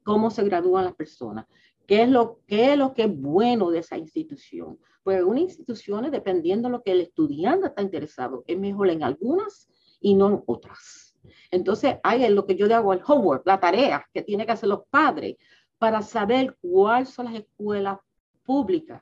cómo 0.03 0.32
se 0.32 0.44
gradúan 0.44 0.86
las 0.86 0.96
personas, 0.96 1.46
qué 1.86 2.03
es 2.03 2.10
lo, 2.10 2.39
qué 2.48 2.74
es, 2.74 2.77
lo 2.77 2.94
que 2.94 3.03
es 3.03 3.15
bueno 3.15 3.70
de 3.70 3.79
esa 3.79 3.98
institución. 3.98 4.79
Pues 5.03 5.24
una 5.24 5.39
institución, 5.39 6.10
dependiendo 6.12 6.68
de 6.68 6.74
lo 6.74 6.84
que 6.84 6.91
el 6.91 7.01
estudiante 7.01 7.68
está 7.68 7.82
interesado, 7.82 8.44
es 8.48 8.58
mejor 8.58 8.89
en 8.89 9.03
algunas 9.03 9.70
y 10.00 10.15
no 10.15 10.29
en 10.29 10.44
otras. 10.46 11.18
Entonces, 11.51 11.98
hay 12.03 12.27
lo 12.29 12.46
que 12.46 12.56
yo 12.56 12.74
hago 12.75 12.94
el 12.94 13.01
homework, 13.06 13.46
la 13.46 13.60
tarea 13.60 14.06
que 14.13 14.22
tienen 14.22 14.46
que 14.46 14.53
hacer 14.53 14.70
los 14.70 14.86
padres 14.89 15.36
para 15.77 16.01
saber 16.01 16.58
cuáles 16.62 17.10
son 17.10 17.25
las 17.25 17.36
escuelas 17.36 17.98
públicas 18.44 19.01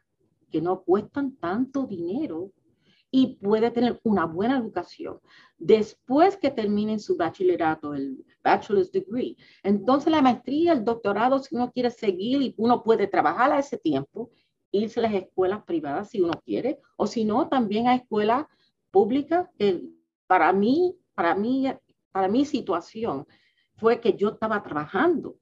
que 0.51 0.61
no 0.61 0.81
cuestan 0.83 1.35
tanto 1.37 1.85
dinero 1.85 2.51
y 3.09 3.37
puede 3.37 3.71
tener 3.71 3.99
una 4.03 4.25
buena 4.25 4.57
educación 4.57 5.19
después 5.57 6.37
que 6.37 6.51
terminen 6.51 6.99
su 6.99 7.15
bachillerato, 7.15 7.93
el 7.93 8.23
bachelor's 8.43 8.91
degree. 8.91 9.37
Entonces 9.63 10.11
la 10.11 10.21
maestría, 10.21 10.73
el 10.73 10.83
doctorado, 10.83 11.39
si 11.39 11.55
uno 11.55 11.71
quiere 11.71 11.89
seguir 11.89 12.41
y 12.41 12.53
uno 12.57 12.83
puede 12.83 13.07
trabajar 13.07 13.51
a 13.51 13.59
ese 13.59 13.77
tiempo, 13.77 14.29
irse 14.71 14.99
a 14.99 15.03
las 15.03 15.13
escuelas 15.13 15.63
privadas 15.63 16.09
si 16.09 16.21
uno 16.21 16.33
quiere, 16.45 16.79
o 16.97 17.07
si 17.07 17.23
no, 17.23 17.47
también 17.47 17.87
a 17.87 17.95
escuelas 17.95 18.45
públicas. 18.91 19.47
para 20.27 20.51
mí, 20.53 20.95
para 21.15 21.35
mí, 21.35 21.71
para 22.11 22.27
mi 22.27 22.45
situación 22.45 23.25
fue 23.77 23.99
que 24.01 24.13
yo 24.13 24.29
estaba 24.29 24.61
trabajando 24.63 25.37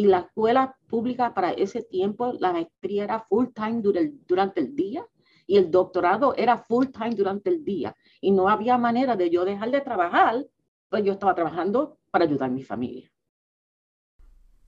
y 0.00 0.06
la 0.06 0.20
escuela 0.20 0.78
pública 0.88 1.34
para 1.34 1.50
ese 1.50 1.82
tiempo, 1.82 2.32
la 2.40 2.54
maestría 2.54 3.04
era 3.04 3.20
full 3.20 3.48
time 3.54 3.82
durante 3.82 4.60
el 4.60 4.74
día 4.74 5.04
y 5.46 5.58
el 5.58 5.70
doctorado 5.70 6.34
era 6.38 6.56
full 6.56 6.86
time 6.86 7.14
durante 7.14 7.50
el 7.50 7.62
día 7.62 7.94
y 8.18 8.30
no 8.30 8.48
había 8.48 8.78
manera 8.78 9.14
de 9.14 9.28
yo 9.28 9.44
dejar 9.44 9.70
de 9.70 9.82
trabajar, 9.82 10.46
pues 10.88 11.04
yo 11.04 11.12
estaba 11.12 11.34
trabajando 11.34 11.98
para 12.10 12.24
ayudar 12.24 12.48
a 12.48 12.52
mi 12.52 12.62
familia. 12.62 13.12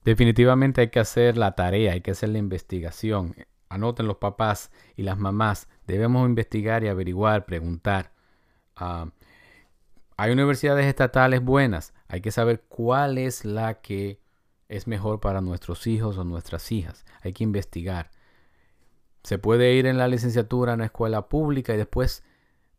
Definitivamente 0.03 0.81
hay 0.81 0.89
que 0.91 0.99
hacer 0.99 1.35
la 1.35 1.55
tarea, 1.55 1.93
hay 1.93 2.01
que 2.01 2.11
hacer 2.11 2.29
la 2.29 2.37
investigación. 2.37 3.33
Anoten 3.69 4.05
los 4.05 4.17
papás 4.17 4.71
y 4.95 5.01
las 5.01 5.17
mamás, 5.17 5.67
debemos 5.87 6.29
investigar 6.29 6.83
y 6.83 6.89
averiguar, 6.89 7.47
preguntar. 7.47 8.11
Ah, 8.75 9.09
hay 10.15 10.31
universidades 10.31 10.85
estatales 10.85 11.43
buenas, 11.43 11.91
hay 12.07 12.21
que 12.21 12.29
saber 12.29 12.65
cuál 12.69 13.17
es 13.17 13.45
la 13.45 13.81
que 13.81 14.22
es 14.73 14.87
mejor 14.87 15.19
para 15.19 15.39
nuestros 15.39 15.85
hijos 15.85 16.17
o 16.17 16.23
nuestras 16.23 16.71
hijas. 16.71 17.05
Hay 17.21 17.31
que 17.31 17.43
investigar. 17.43 18.09
Se 19.23 19.37
puede 19.37 19.75
ir 19.75 19.85
en 19.85 19.99
la 19.99 20.07
licenciatura 20.07 20.71
a 20.71 20.75
una 20.75 20.85
escuela 20.85 21.29
pública 21.29 21.75
y 21.75 21.77
después 21.77 22.23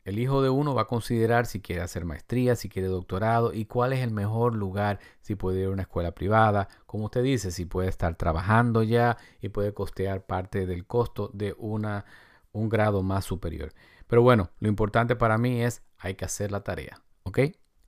el 0.02 0.18
hijo 0.18 0.42
de 0.42 0.50
uno 0.50 0.74
va 0.74 0.82
a 0.82 0.86
considerar 0.86 1.46
si 1.46 1.60
quiere 1.60 1.82
hacer 1.82 2.04
maestría, 2.04 2.56
si 2.56 2.68
quiere 2.68 2.88
doctorado 2.88 3.52
y 3.52 3.66
cuál 3.66 3.92
es 3.92 4.00
el 4.00 4.10
mejor 4.10 4.56
lugar, 4.56 4.98
si 5.20 5.36
puede 5.36 5.60
ir 5.60 5.66
a 5.66 5.70
una 5.70 5.82
escuela 5.82 6.12
privada, 6.12 6.68
como 6.84 7.04
usted 7.04 7.22
dice, 7.22 7.52
si 7.52 7.64
puede 7.64 7.88
estar 7.88 8.16
trabajando 8.16 8.82
ya 8.82 9.16
y 9.40 9.50
puede 9.50 9.72
costear 9.72 10.26
parte 10.26 10.66
del 10.66 10.86
costo 10.86 11.30
de 11.32 11.54
una, 11.58 12.04
un 12.50 12.68
grado 12.68 13.04
más 13.04 13.24
superior. 13.24 13.72
Pero 14.08 14.20
bueno, 14.20 14.50
lo 14.58 14.68
importante 14.68 15.14
para 15.14 15.38
mí 15.38 15.62
es 15.62 15.82
hay 15.98 16.16
que 16.16 16.24
hacer 16.24 16.50
la 16.50 16.64
tarea, 16.64 17.00
¿ok? 17.22 17.38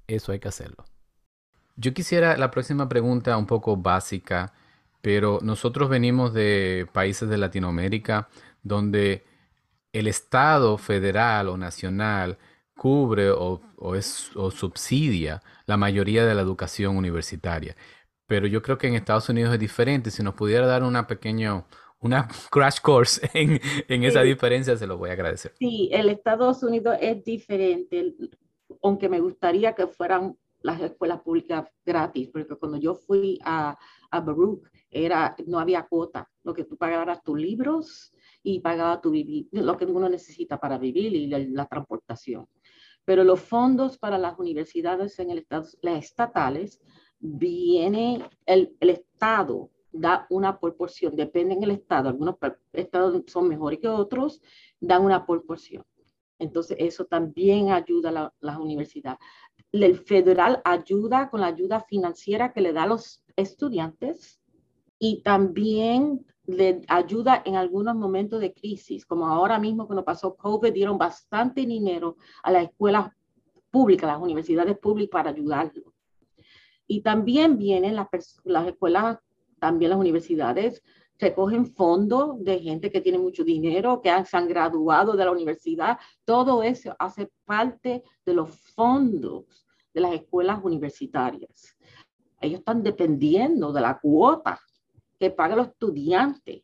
Eso 0.06 0.30
hay 0.30 0.38
que 0.38 0.48
hacerlo. 0.48 0.84
Yo 1.76 1.92
quisiera 1.92 2.36
la 2.36 2.50
próxima 2.50 2.88
pregunta 2.88 3.36
un 3.36 3.46
poco 3.46 3.76
básica, 3.76 4.54
pero 5.02 5.40
nosotros 5.42 5.88
venimos 5.90 6.32
de 6.32 6.88
países 6.92 7.28
de 7.28 7.36
Latinoamérica 7.36 8.28
donde 8.62 9.24
el 9.92 10.06
Estado 10.08 10.78
federal 10.78 11.48
o 11.48 11.56
nacional 11.56 12.38
cubre 12.76 13.30
o, 13.30 13.60
es, 13.94 14.30
subsidia 14.54 15.42
la 15.66 15.76
mayoría 15.76 16.24
de 16.26 16.34
la 16.34 16.42
educación 16.42 16.96
universitaria. 16.96 17.76
Pero 18.26 18.46
yo 18.46 18.62
creo 18.62 18.78
que 18.78 18.88
en 18.88 18.94
Estados 18.94 19.28
Unidos 19.28 19.54
es 19.54 19.60
diferente. 19.60 20.10
Si 20.10 20.22
nos 20.22 20.34
pudiera 20.34 20.66
dar 20.66 20.82
una 20.82 21.06
pequeña, 21.06 21.64
una 22.00 22.28
crash 22.50 22.80
course 22.80 23.30
en, 23.34 24.02
esa 24.02 24.22
diferencia, 24.22 24.76
se 24.76 24.86
lo 24.86 24.98
voy 24.98 25.10
a 25.10 25.12
agradecer. 25.12 25.52
Sí, 25.58 25.90
el 25.92 26.08
Estados 26.08 26.62
Unidos 26.62 26.96
es 27.00 27.22
diferente, 27.24 28.14
aunque 28.82 29.08
me 29.08 29.20
gustaría 29.20 29.74
que 29.74 29.86
fueran 29.86 30.36
las 30.60 30.80
escuelas 30.80 31.20
públicas 31.22 31.68
gratis, 31.84 32.28
porque 32.32 32.56
cuando 32.56 32.78
yo 32.78 32.94
fui 32.94 33.38
a, 33.44 33.76
a 34.10 34.20
Baruch, 34.20 34.66
era, 34.90 35.36
no 35.46 35.58
había 35.58 35.86
cuota, 35.86 36.30
lo 36.42 36.54
que 36.54 36.64
tú 36.64 36.76
pagabas 36.76 37.22
tus 37.22 37.38
libros, 37.38 38.12
y 38.46 38.60
pagaba 38.60 39.00
tu 39.00 39.10
vivir, 39.10 39.48
lo 39.50 39.76
que 39.76 39.86
uno 39.86 40.08
necesita 40.08 40.60
para 40.60 40.78
vivir 40.78 41.12
y 41.12 41.26
la, 41.26 41.66
transportación. 41.66 42.46
Pero 43.04 43.24
los 43.24 43.40
fondos 43.40 43.98
para 43.98 44.18
las 44.18 44.38
universidades 44.38 45.18
en 45.18 45.30
el 45.30 45.38
estado, 45.38 45.66
las 45.82 46.04
estatales, 46.04 46.80
viene 47.18 48.24
el, 48.46 48.76
el 48.78 48.90
Estado 48.90 49.70
da 49.90 50.28
una 50.30 50.60
proporción, 50.60 51.16
depende 51.16 51.56
del 51.56 51.72
estado, 51.72 52.08
algunos 52.08 52.36
estados 52.72 53.20
son 53.26 53.48
mejores 53.48 53.80
que 53.80 53.88
otros, 53.88 54.40
dan 54.78 55.02
una 55.02 55.26
proporción. 55.26 55.84
Entonces, 56.38 56.76
eso 56.78 57.04
también 57.04 57.70
ayuda 57.72 58.10
a 58.10 58.32
las 58.38 58.58
universidades. 58.58 59.18
El 59.84 59.98
federal 59.98 60.62
ayuda 60.64 61.28
con 61.28 61.40
la 61.40 61.48
ayuda 61.48 61.80
financiera 61.80 62.52
que 62.52 62.60
le 62.60 62.72
da 62.72 62.84
a 62.84 62.86
los 62.86 63.22
estudiantes 63.36 64.40
y 64.98 65.22
también 65.22 66.24
le 66.46 66.80
ayuda 66.88 67.42
en 67.44 67.56
algunos 67.56 67.94
momentos 67.94 68.40
de 68.40 68.54
crisis, 68.54 69.04
como 69.04 69.26
ahora 69.26 69.58
mismo 69.58 69.86
cuando 69.86 70.04
pasó 70.04 70.34
COVID, 70.34 70.72
dieron 70.72 70.96
bastante 70.96 71.66
dinero 71.66 72.16
a 72.42 72.52
las 72.52 72.64
escuelas 72.64 73.10
públicas, 73.70 74.08
las 74.08 74.20
universidades 74.20 74.78
públicas 74.78 75.10
para 75.12 75.30
ayudarlo. 75.30 75.92
Y 76.86 77.02
también 77.02 77.58
vienen 77.58 77.96
las, 77.96 78.08
las 78.44 78.68
escuelas, 78.68 79.18
también 79.58 79.90
las 79.90 79.98
universidades, 79.98 80.82
recogen 81.18 81.66
fondos 81.66 82.42
de 82.42 82.60
gente 82.60 82.90
que 82.90 83.02
tiene 83.02 83.18
mucho 83.18 83.44
dinero, 83.44 84.00
que 84.00 84.08
han, 84.08 84.24
se 84.24 84.36
han 84.36 84.48
graduado 84.48 85.16
de 85.16 85.24
la 85.24 85.32
universidad. 85.32 85.98
Todo 86.24 86.62
eso 86.62 86.94
hace 86.98 87.30
parte 87.44 88.02
de 88.24 88.34
los 88.34 88.50
fondos 88.74 89.65
de 89.96 90.02
las 90.02 90.12
escuelas 90.12 90.60
universitarias. 90.62 91.74
Ellos 92.38 92.58
están 92.58 92.82
dependiendo 92.82 93.72
de 93.72 93.80
la 93.80 93.98
cuota 93.98 94.60
que 95.18 95.30
paga 95.30 95.56
los 95.56 95.68
estudiantes. 95.68 96.62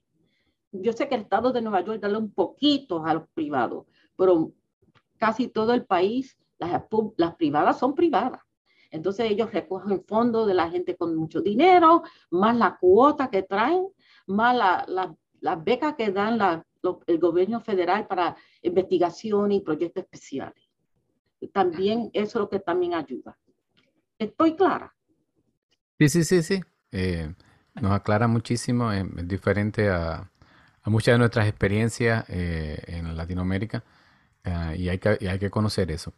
Yo 0.70 0.92
sé 0.92 1.08
que 1.08 1.14
el 1.14 1.22
Estado 1.22 1.50
de 1.50 1.62
Nueva 1.62 1.80
York 1.80 1.98
da 1.98 2.18
un 2.18 2.30
poquito 2.30 3.02
a 3.06 3.14
los 3.14 3.26
privados, 3.32 3.86
pero 4.16 4.52
casi 5.16 5.48
todo 5.48 5.72
el 5.72 5.86
país, 5.86 6.36
las, 6.58 7.34
privadas 7.36 7.78
son 7.78 7.94
privadas. 7.94 8.42
Entonces 8.90 9.30
ellos 9.30 9.50
recogen 9.50 10.04
fondos 10.04 10.46
de 10.46 10.52
la 10.52 10.68
gente 10.68 10.94
con 10.94 11.16
mucho 11.16 11.40
dinero, 11.40 12.02
más 12.30 12.54
la 12.54 12.76
cuota 12.78 13.30
que 13.30 13.44
traen, 13.44 13.88
más 14.26 14.54
las 14.86 15.10
la, 15.40 15.56
becas 15.56 15.94
que 15.94 16.12
dan 16.12 16.62
el 17.06 17.18
gobierno 17.18 17.60
federal 17.60 18.06
para 18.06 18.36
investigación 18.60 19.52
y 19.52 19.60
proyectos 19.60 20.02
especiales. 20.02 20.61
También 21.48 22.10
eso 22.12 22.38
es 22.38 22.42
lo 22.42 22.48
que 22.48 22.60
también 22.60 22.94
ayuda. 22.94 23.38
¿Estoy 24.18 24.56
clara? 24.56 24.94
Sí, 25.98 26.08
sí, 26.08 26.24
sí, 26.24 26.42
sí. 26.42 26.60
Eh, 26.92 27.34
nos 27.80 27.92
aclara 27.92 28.28
muchísimo, 28.28 28.92
es, 28.92 29.06
diferente 29.26 29.90
a, 29.90 30.30
muchas 30.84 31.14
de 31.14 31.18
nuestras 31.18 31.48
experiencias 31.48 32.24
eh, 32.28 32.82
en 32.86 33.16
Latinoamérica 33.16 33.84
eh, 34.44 34.76
y, 34.78 34.88
hay 34.88 34.98
que, 34.98 35.28
hay 35.28 35.38
que 35.38 35.50
conocer 35.50 35.90
eso. 35.90 36.12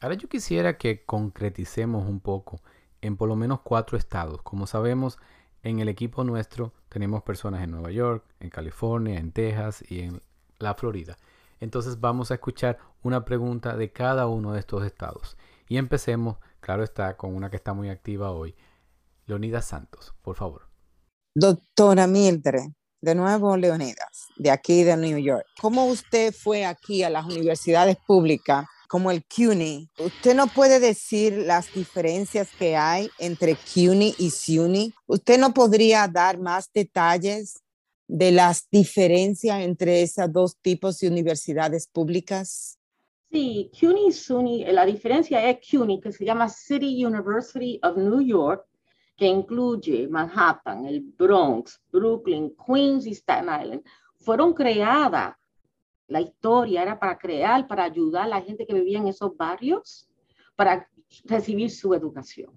Ahora 0.00 0.14
yo 0.14 0.28
quisiera 0.28 0.76
que 0.76 1.04
concreticemos 1.04 2.06
un 2.08 2.20
poco 2.20 2.60
en 3.00 3.16
por 3.16 3.28
lo 3.28 3.36
menos 3.36 3.60
cuatro 3.62 3.96
estados. 3.96 4.42
Como 4.42 4.66
sabemos, 4.66 5.18
en 5.62 5.80
el 5.80 5.88
equipo 5.88 6.22
nuestro 6.24 6.72
tenemos 6.88 7.22
personas 7.22 7.62
en 7.62 7.70
Nueva 7.70 7.90
York, 7.90 8.24
en 8.40 8.50
California, 8.50 9.18
en 9.18 9.32
Texas 9.32 9.84
y 9.88 10.00
en 10.00 10.20
la 10.58 10.74
Florida. 10.74 11.16
Entonces 11.60 12.00
vamos 12.00 12.30
a 12.30 12.34
escuchar 12.34 12.78
una 13.02 13.24
pregunta 13.24 13.76
de 13.76 13.92
cada 13.92 14.26
uno 14.26 14.52
de 14.52 14.60
estos 14.60 14.84
estados. 14.84 15.36
Y 15.68 15.78
empecemos, 15.78 16.38
claro 16.60 16.84
está, 16.84 17.16
con 17.16 17.34
una 17.34 17.50
que 17.50 17.56
está 17.56 17.72
muy 17.72 17.88
activa 17.88 18.30
hoy, 18.30 18.54
Leonidas 19.26 19.66
Santos, 19.66 20.14
por 20.22 20.36
favor. 20.36 20.68
Doctora 21.34 22.06
Mildred, 22.06 22.70
de 23.00 23.14
nuevo 23.14 23.56
Leonidas, 23.56 24.28
de 24.36 24.50
aquí 24.50 24.84
de 24.84 24.96
New 24.96 25.18
York. 25.18 25.44
¿Cómo 25.60 25.86
usted 25.86 26.32
fue 26.34 26.64
aquí 26.64 27.02
a 27.02 27.10
las 27.10 27.26
universidades 27.26 27.96
públicas 28.06 28.66
como 28.88 29.10
el 29.10 29.24
CUNY? 29.24 29.90
¿Usted 29.98 30.34
no 30.34 30.46
puede 30.46 30.80
decir 30.80 31.32
las 31.32 31.72
diferencias 31.72 32.48
que 32.58 32.76
hay 32.76 33.10
entre 33.18 33.56
CUNY 33.56 34.14
y 34.18 34.30
SUNY? 34.30 34.94
¿Usted 35.06 35.38
no 35.38 35.52
podría 35.52 36.06
dar 36.08 36.38
más 36.38 36.70
detalles 36.72 37.62
de 38.08 38.32
las 38.32 38.68
diferencias 38.70 39.60
entre 39.60 40.02
esos 40.02 40.32
dos 40.32 40.56
tipos 40.58 40.98
de 40.98 41.08
universidades 41.08 41.86
públicas? 41.86 42.78
Sí, 43.30 43.70
CUNY 43.78 44.06
y 44.08 44.12
SUNY, 44.12 44.64
la 44.66 44.86
diferencia 44.86 45.48
es 45.48 45.58
CUNY, 45.68 46.00
que 46.00 46.12
se 46.12 46.24
llama 46.24 46.48
City 46.48 47.04
University 47.04 47.78
of 47.82 47.96
New 47.96 48.20
York, 48.20 48.66
que 49.16 49.26
incluye 49.26 50.08
Manhattan, 50.08 50.86
el 50.86 51.00
Bronx, 51.00 51.80
Brooklyn, 51.90 52.54
Queens 52.66 53.06
y 53.06 53.14
Staten 53.14 53.48
Island, 53.62 53.82
fueron 54.18 54.52
creadas. 54.52 55.34
La 56.08 56.20
historia 56.20 56.82
era 56.82 56.98
para 56.98 57.18
crear, 57.18 57.66
para 57.66 57.84
ayudar 57.84 58.24
a 58.24 58.28
la 58.28 58.42
gente 58.42 58.66
que 58.66 58.74
vivía 58.74 58.98
en 58.98 59.08
esos 59.08 59.36
barrios 59.36 60.08
para 60.54 60.88
recibir 61.24 61.70
su 61.70 61.94
educación. 61.94 62.50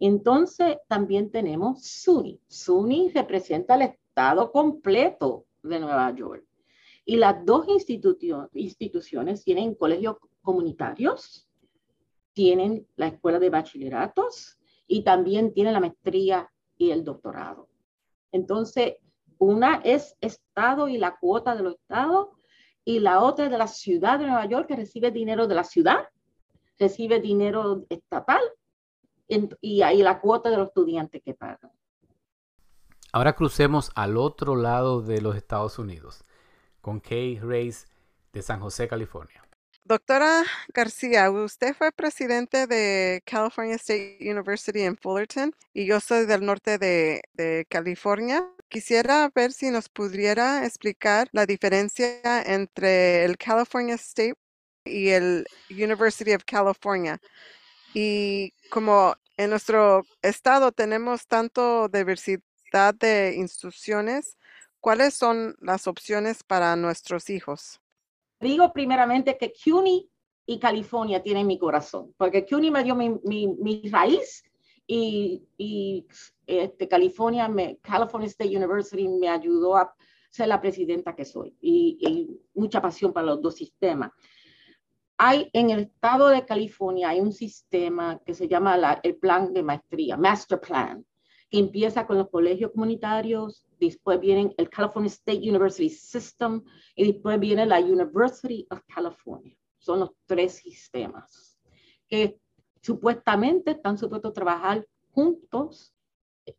Entonces, 0.00 0.78
también 0.86 1.30
tenemos 1.30 1.84
SUNY. 1.84 2.40
SUNY 2.48 3.10
representa 3.10 3.74
el 3.74 3.82
estado 4.18 4.50
completo 4.50 5.46
de 5.62 5.78
Nueva 5.78 6.12
York. 6.12 6.44
Y 7.04 7.18
las 7.18 7.44
dos 7.44 7.68
instituciones 7.68 9.44
tienen 9.44 9.76
colegios 9.76 10.16
comunitarios, 10.42 11.48
tienen 12.32 12.84
la 12.96 13.06
escuela 13.06 13.38
de 13.38 13.48
bachilleratos 13.48 14.58
y 14.88 15.04
también 15.04 15.52
tiene 15.54 15.70
la 15.70 15.78
maestría 15.78 16.50
y 16.76 16.90
el 16.90 17.04
doctorado. 17.04 17.68
Entonces, 18.32 18.96
una 19.38 19.76
es 19.84 20.16
Estado 20.20 20.88
y 20.88 20.98
la 20.98 21.16
cuota 21.16 21.54
de 21.54 21.62
los 21.62 21.74
estados, 21.74 22.30
y 22.84 22.98
la 22.98 23.22
otra 23.22 23.44
es 23.44 23.52
de 23.52 23.58
la 23.58 23.68
ciudad 23.68 24.18
de 24.18 24.26
Nueva 24.26 24.46
York, 24.46 24.66
que 24.66 24.74
recibe 24.74 25.12
dinero 25.12 25.46
de 25.46 25.54
la 25.54 25.62
ciudad, 25.62 26.08
recibe 26.76 27.20
dinero 27.20 27.84
estatal, 27.88 28.42
y 29.60 29.82
ahí 29.82 30.02
la 30.02 30.20
cuota 30.20 30.50
de 30.50 30.56
los 30.56 30.68
estudiantes 30.68 31.22
que 31.22 31.34
pagan. 31.34 31.70
Ahora 33.12 33.34
crucemos 33.34 33.90
al 33.94 34.18
otro 34.18 34.54
lado 34.54 35.00
de 35.00 35.22
los 35.22 35.34
Estados 35.34 35.78
Unidos, 35.78 36.24
con 36.82 37.00
Kay 37.00 37.38
Reyes 37.38 37.86
de 38.32 38.42
San 38.42 38.60
José, 38.60 38.86
California. 38.86 39.42
Doctora 39.84 40.44
García, 40.74 41.30
usted 41.30 41.74
fue 41.74 41.90
presidente 41.92 42.66
de 42.66 43.22
California 43.24 43.76
State 43.76 44.18
University 44.20 44.82
en 44.82 44.98
Fullerton 44.98 45.54
y 45.72 45.86
yo 45.86 45.98
soy 46.00 46.26
del 46.26 46.44
norte 46.44 46.76
de, 46.76 47.66
California. 47.70 48.46
Quisiera 48.68 49.30
ver 49.34 49.52
si 49.52 49.70
nos 49.70 49.88
pudiera 49.88 50.66
explicar 50.66 51.28
la 51.32 51.46
diferencia 51.46 52.42
entre 52.42 53.24
el 53.24 53.38
California 53.38 53.94
State 53.94 54.34
y 54.84 55.08
el 55.08 55.46
University 55.70 56.34
of 56.34 56.44
California. 56.44 57.18
Y 57.94 58.52
como 58.68 59.16
en 59.38 59.48
nuestro 59.48 60.04
estado 60.20 60.72
tenemos 60.72 61.26
tanto 61.26 61.88
diversidad 61.88 62.42
de 62.72 63.34
instituciones, 63.36 64.38
¿cuáles 64.80 65.14
son 65.14 65.56
las 65.60 65.86
opciones 65.86 66.42
para 66.42 66.76
nuestros 66.76 67.30
hijos? 67.30 67.80
digo 68.40 68.72
primeramente 68.72 69.36
que 69.36 69.52
CUNY 69.52 70.08
y 70.46 70.58
California 70.58 71.22
tienen 71.22 71.46
mi 71.46 71.58
corazón, 71.58 72.14
porque 72.16 72.46
CUNY 72.46 72.70
me 72.70 72.84
dio 72.84 72.94
mi, 72.94 73.10
mi, 73.24 73.82
raíz 73.90 74.42
y, 74.86 75.42
y 75.56 76.06
este, 76.46 76.88
California, 76.88 77.50
California 77.82 78.28
State 78.28 78.56
University 78.56 79.08
me 79.08 79.28
ayudó 79.28 79.76
a 79.76 79.94
ser 80.30 80.48
la 80.48 80.60
presidenta 80.60 81.14
que 81.14 81.24
soy 81.24 81.54
y, 81.60 82.40
mucha 82.54 82.80
pasión 82.80 83.12
para 83.12 83.26
los 83.26 83.42
dos 83.42 83.56
sistemas. 83.56 84.12
Hay 85.16 85.50
en 85.52 85.70
el 85.70 85.80
estado 85.80 86.28
de 86.28 86.44
California 86.44 87.08
hay 87.08 87.20
un 87.20 87.32
sistema 87.32 88.20
que 88.24 88.34
se 88.34 88.46
llama 88.46 88.76
la, 88.76 89.00
el 89.02 89.16
plan 89.16 89.52
de 89.52 89.62
maestría, 89.64 90.16
Master 90.16 90.60
Plan, 90.60 91.04
que 91.50 91.58
empieza 91.58 92.06
con 92.06 92.18
los 92.18 92.28
colegios 92.28 92.72
comunitarios, 92.72 93.64
después 93.80 94.20
viene 94.20 94.54
el 94.58 94.68
California 94.68 95.08
State 95.08 95.48
University 95.48 95.88
System 95.88 96.62
y 96.94 97.12
después 97.12 97.40
viene 97.40 97.64
la 97.64 97.80
University 97.80 98.66
of 98.70 98.82
California. 98.86 99.56
Son 99.78 100.00
los 100.00 100.10
tres 100.26 100.54
sistemas 100.54 101.58
que 102.08 102.38
supuestamente 102.82 103.72
están 103.72 103.96
supuestos 103.98 104.30
a 104.30 104.34
trabajar 104.34 104.86
juntos. 105.10 105.94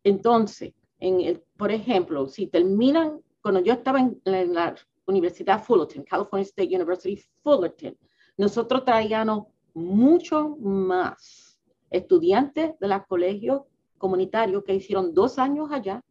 Entonces, 0.02 0.72
en 0.98 1.42
por 1.56 1.70
ejemplo, 1.70 2.28
si 2.28 2.46
terminan, 2.46 3.20
cuando 3.42 3.60
yo 3.60 3.72
estaba 3.74 4.00
en, 4.00 4.20
la 4.24 4.74
Universidad 5.06 5.62
Fullerton, 5.62 6.04
California 6.04 6.44
State 6.44 6.74
University 6.74 7.20
Fullerton, 7.42 7.96
nosotros 8.36 8.84
traíamos 8.84 9.46
mucho 9.74 10.56
más 10.58 11.58
estudiantes 11.90 12.78
de 12.78 12.88
los 12.88 13.06
colegios 13.06 13.62
comunitarios 14.00 14.64
que 14.64 14.74
hicieron 14.74 15.12
dos 15.14 15.38
años 15.38 15.70
allá 15.70 16.02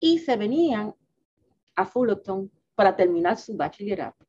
y 0.00 0.18
se 0.18 0.36
venían 0.36 0.94
a 1.76 1.86
Fullerton 1.86 2.50
para 2.74 2.94
terminar 2.94 3.38
su 3.38 3.56
bachillerato. 3.56 4.26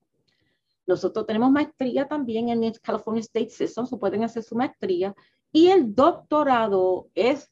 Nosotros 0.86 1.26
tenemos 1.26 1.52
maestría 1.52 2.08
también 2.08 2.50
en 2.50 2.64
el 2.64 2.80
California 2.80 3.22
State 3.22 3.50
System, 3.50 3.86
se 3.86 3.98
pueden 3.98 4.24
hacer 4.24 4.44
su 4.44 4.56
maestría 4.56 5.16
y 5.52 5.68
el 5.68 5.96
doctorado 5.96 7.10
es 7.16 7.52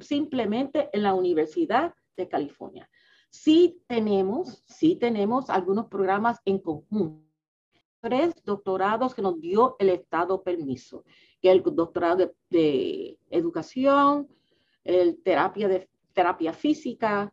simplemente 0.00 0.90
en 0.92 1.02
la 1.02 1.14
Universidad 1.14 1.94
de 2.16 2.28
California. 2.28 2.88
Sí 3.30 3.82
tenemos, 3.86 4.64
sí 4.66 4.96
tenemos 4.96 5.48
algunos 5.50 5.86
programas 5.86 6.40
en 6.44 6.58
conjunto. 6.58 7.24
Tres 8.00 8.34
doctorados 8.44 9.14
que 9.14 9.22
nos 9.22 9.40
dio 9.40 9.76
el 9.78 9.90
Estado 9.90 10.42
permiso, 10.42 11.04
que 11.40 11.50
es 11.50 11.56
el 11.56 11.62
doctorado 11.62 12.16
de, 12.16 12.34
de 12.50 13.18
educación, 13.30 14.28
el 14.86 15.22
terapia 15.22 15.68
de 15.68 15.88
terapia 16.12 16.52
física 16.52 17.32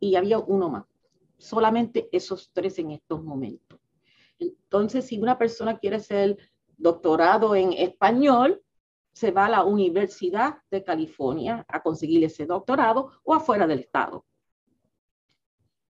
y 0.00 0.16
había 0.16 0.38
uno 0.38 0.70
más. 0.70 0.84
Solamente 1.36 2.08
esos 2.12 2.50
tres 2.52 2.78
en 2.78 2.92
estos 2.92 3.22
momentos. 3.22 3.80
Entonces, 4.38 5.06
si 5.06 5.18
una 5.18 5.38
persona 5.38 5.78
quiere 5.78 6.00
ser 6.00 6.36
doctorado 6.76 7.54
en 7.54 7.72
español, 7.72 8.62
se 9.12 9.30
va 9.30 9.46
a 9.46 9.50
la 9.50 9.64
Universidad 9.64 10.58
de 10.70 10.82
California 10.82 11.64
a 11.68 11.82
conseguir 11.82 12.24
ese 12.24 12.46
doctorado 12.46 13.12
o 13.22 13.34
afuera 13.34 13.66
del 13.66 13.80
estado. 13.80 14.24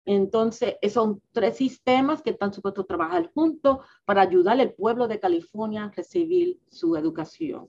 Entonces, 0.07 0.77
son 0.91 1.23
tres 1.31 1.57
sistemas 1.59 2.23
que 2.23 2.31
están 2.31 2.53
supuestos 2.53 2.85
a 2.85 2.89
trabajar 2.89 3.31
juntos 3.35 3.79
para 4.05 4.23
ayudar 4.23 4.59
al 4.59 4.73
pueblo 4.73 5.07
de 5.07 5.21
California 5.21 5.85
a 5.85 5.91
recibir 5.91 6.59
su 6.69 6.97
educación. 6.97 7.69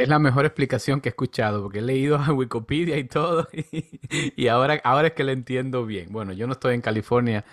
Es 0.00 0.08
la 0.08 0.18
mejor 0.18 0.46
explicación 0.46 1.00
que 1.00 1.08
he 1.08 1.10
escuchado, 1.10 1.62
porque 1.62 1.80
he 1.80 1.82
leído 1.82 2.16
a 2.16 2.32
Wikipedia 2.32 2.96
y 2.96 3.04
todo, 3.04 3.46
y, 4.36 4.46
ahora, 4.48 4.80
ahora 4.82 5.08
es 5.08 5.14
que 5.14 5.24
lo 5.24 5.32
entiendo 5.32 5.84
bien. 5.84 6.10
Bueno, 6.10 6.32
yo 6.32 6.46
no 6.46 6.54
estoy 6.54 6.74
en 6.74 6.80
California. 6.80 7.44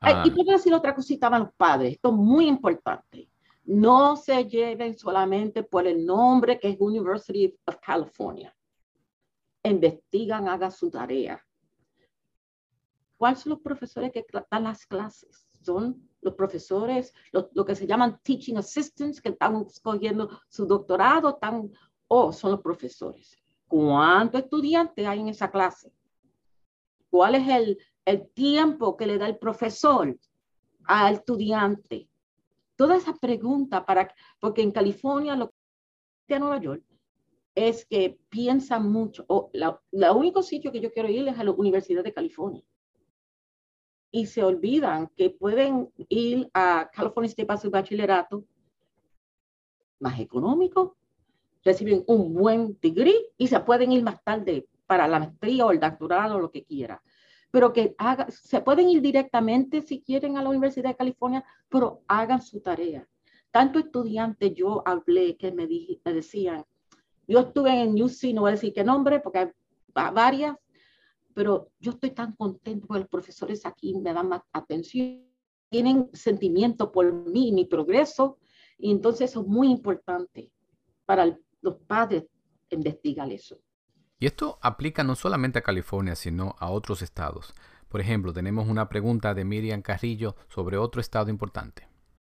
y 0.00 0.30
quiero 0.30 0.50
ah. 0.50 0.54
decir 0.54 0.72
otra 0.72 0.94
cosita 0.94 1.26
a 1.26 1.38
los 1.38 1.52
padres, 1.52 1.92
esto 1.92 2.08
es 2.08 2.14
muy 2.14 2.46
importante. 2.46 3.28
No 3.64 4.16
se 4.16 4.44
lleven 4.46 4.96
solamente 4.96 5.62
por 5.62 5.86
el 5.86 6.04
nombre 6.04 6.58
que 6.58 6.70
es 6.70 6.76
University 6.80 7.54
of 7.66 7.76
California. 7.84 8.54
Investigan, 9.62 10.48
hagan 10.48 10.72
su 10.72 10.90
tarea. 10.90 11.44
¿Cuáles 13.16 13.40
son 13.40 13.50
los 13.50 13.60
profesores 13.60 14.10
que 14.10 14.24
dan 14.50 14.64
las 14.64 14.86
clases? 14.86 15.46
Son 15.62 16.08
los 16.22 16.34
profesores, 16.34 17.12
lo, 17.32 17.64
que 17.64 17.74
se 17.74 17.86
llaman 17.86 18.18
teaching 18.22 18.56
assistants, 18.56 19.20
que 19.20 19.30
están 19.30 19.66
escogiendo 19.66 20.30
su 20.48 20.66
doctorado, 20.66 21.38
o 22.08 22.32
son 22.32 22.52
los 22.52 22.60
profesores. 22.60 23.36
¿Cuántos 23.66 24.42
estudiantes 24.42 25.06
hay 25.06 25.20
en 25.20 25.28
esa 25.28 25.50
clase? 25.50 25.92
¿Cuál 27.10 27.34
es 27.34 27.48
el, 27.48 27.78
el 28.04 28.28
tiempo 28.30 28.96
que 28.96 29.06
le 29.06 29.18
da 29.18 29.26
el 29.26 29.38
profesor 29.38 30.16
al 30.84 31.14
estudiante? 31.14 32.08
Toda 32.76 32.96
esa 32.96 33.14
pregunta, 33.14 33.84
para, 33.84 34.14
porque 34.38 34.62
en 34.62 34.70
California, 34.70 35.36
lo 35.36 35.52
que 36.26 36.38
Nueva 36.38 36.60
York, 36.60 36.84
es 37.54 37.84
que 37.84 38.18
piensan 38.30 38.90
mucho, 38.90 39.24
o 39.28 39.50
la 39.52 40.12
único 40.12 40.42
sitio 40.42 40.72
que 40.72 40.80
yo 40.80 40.90
quiero 40.90 41.10
ir 41.10 41.28
es 41.28 41.38
a 41.38 41.44
la 41.44 41.50
Universidad 41.50 42.02
de 42.02 42.14
California 42.14 42.64
y 44.12 44.26
se 44.26 44.44
olvidan 44.44 45.08
que 45.16 45.30
pueden 45.30 45.90
ir 46.08 46.48
a 46.52 46.90
California 46.92 47.28
State 47.28 47.46
para 47.46 47.58
su 47.58 47.70
bachillerato 47.70 48.44
más 49.98 50.20
económico, 50.20 50.96
reciben 51.64 52.04
un 52.06 52.34
buen 52.34 52.78
degree 52.80 53.30
y 53.38 53.48
se 53.48 53.58
pueden 53.60 53.90
ir 53.90 54.02
más 54.02 54.22
tarde 54.22 54.68
para 54.86 55.08
la 55.08 55.18
maestría 55.18 55.64
o 55.64 55.72
el 55.72 55.80
doctorado 55.80 56.36
o 56.36 56.40
lo 56.40 56.50
que 56.50 56.64
quiera. 56.64 57.02
Pero 57.50 57.72
que 57.72 57.94
haga, 57.98 58.30
se 58.30 58.60
pueden 58.60 58.88
ir 58.90 59.00
directamente 59.00 59.80
si 59.80 60.02
quieren 60.02 60.36
a 60.36 60.42
la 60.42 60.50
Universidad 60.50 60.90
de 60.90 60.96
California, 60.96 61.44
pero 61.68 62.02
hagan 62.06 62.42
su 62.42 62.60
tarea. 62.60 63.08
Tanto 63.50 63.78
estudiantes 63.78 64.54
yo 64.54 64.82
hablé 64.86 65.36
que 65.36 65.52
me, 65.52 65.66
me 66.04 66.12
decían, 66.12 66.64
Yo 67.26 67.40
estuve 67.40 67.82
en 67.82 68.02
UC, 68.02 68.34
no 68.34 68.42
voy 68.42 68.50
a 68.50 68.52
decir 68.52 68.72
qué 68.74 68.84
nombre, 68.84 69.20
porque 69.20 69.38
hay 69.38 69.48
varias, 69.94 70.56
pero 71.34 71.70
yo 71.78 71.92
estoy 71.92 72.10
tan 72.10 72.34
contento 72.34 72.86
porque 72.86 73.00
los 73.00 73.08
profesores 73.08 73.66
aquí 73.66 73.94
me 73.94 74.12
dan 74.12 74.28
más 74.28 74.42
atención, 74.52 75.24
tienen 75.70 76.10
sentimiento 76.12 76.92
por 76.92 77.12
mí, 77.12 77.52
mi 77.52 77.64
progreso, 77.64 78.38
y 78.78 78.90
entonces 78.90 79.30
eso 79.30 79.42
es 79.42 79.46
muy 79.46 79.70
importante 79.70 80.50
para 81.06 81.38
los 81.60 81.76
padres 81.86 82.24
investigar 82.70 83.30
eso. 83.30 83.58
Y 84.18 84.26
esto 84.26 84.58
aplica 84.62 85.02
no 85.02 85.14
solamente 85.14 85.58
a 85.58 85.62
California, 85.62 86.14
sino 86.14 86.54
a 86.58 86.70
otros 86.70 87.02
estados. 87.02 87.54
Por 87.88 88.00
ejemplo, 88.00 88.32
tenemos 88.32 88.68
una 88.68 88.88
pregunta 88.88 89.34
de 89.34 89.44
Miriam 89.44 89.82
Carrillo 89.82 90.36
sobre 90.48 90.76
otro 90.76 91.00
estado 91.00 91.28
importante. 91.28 91.88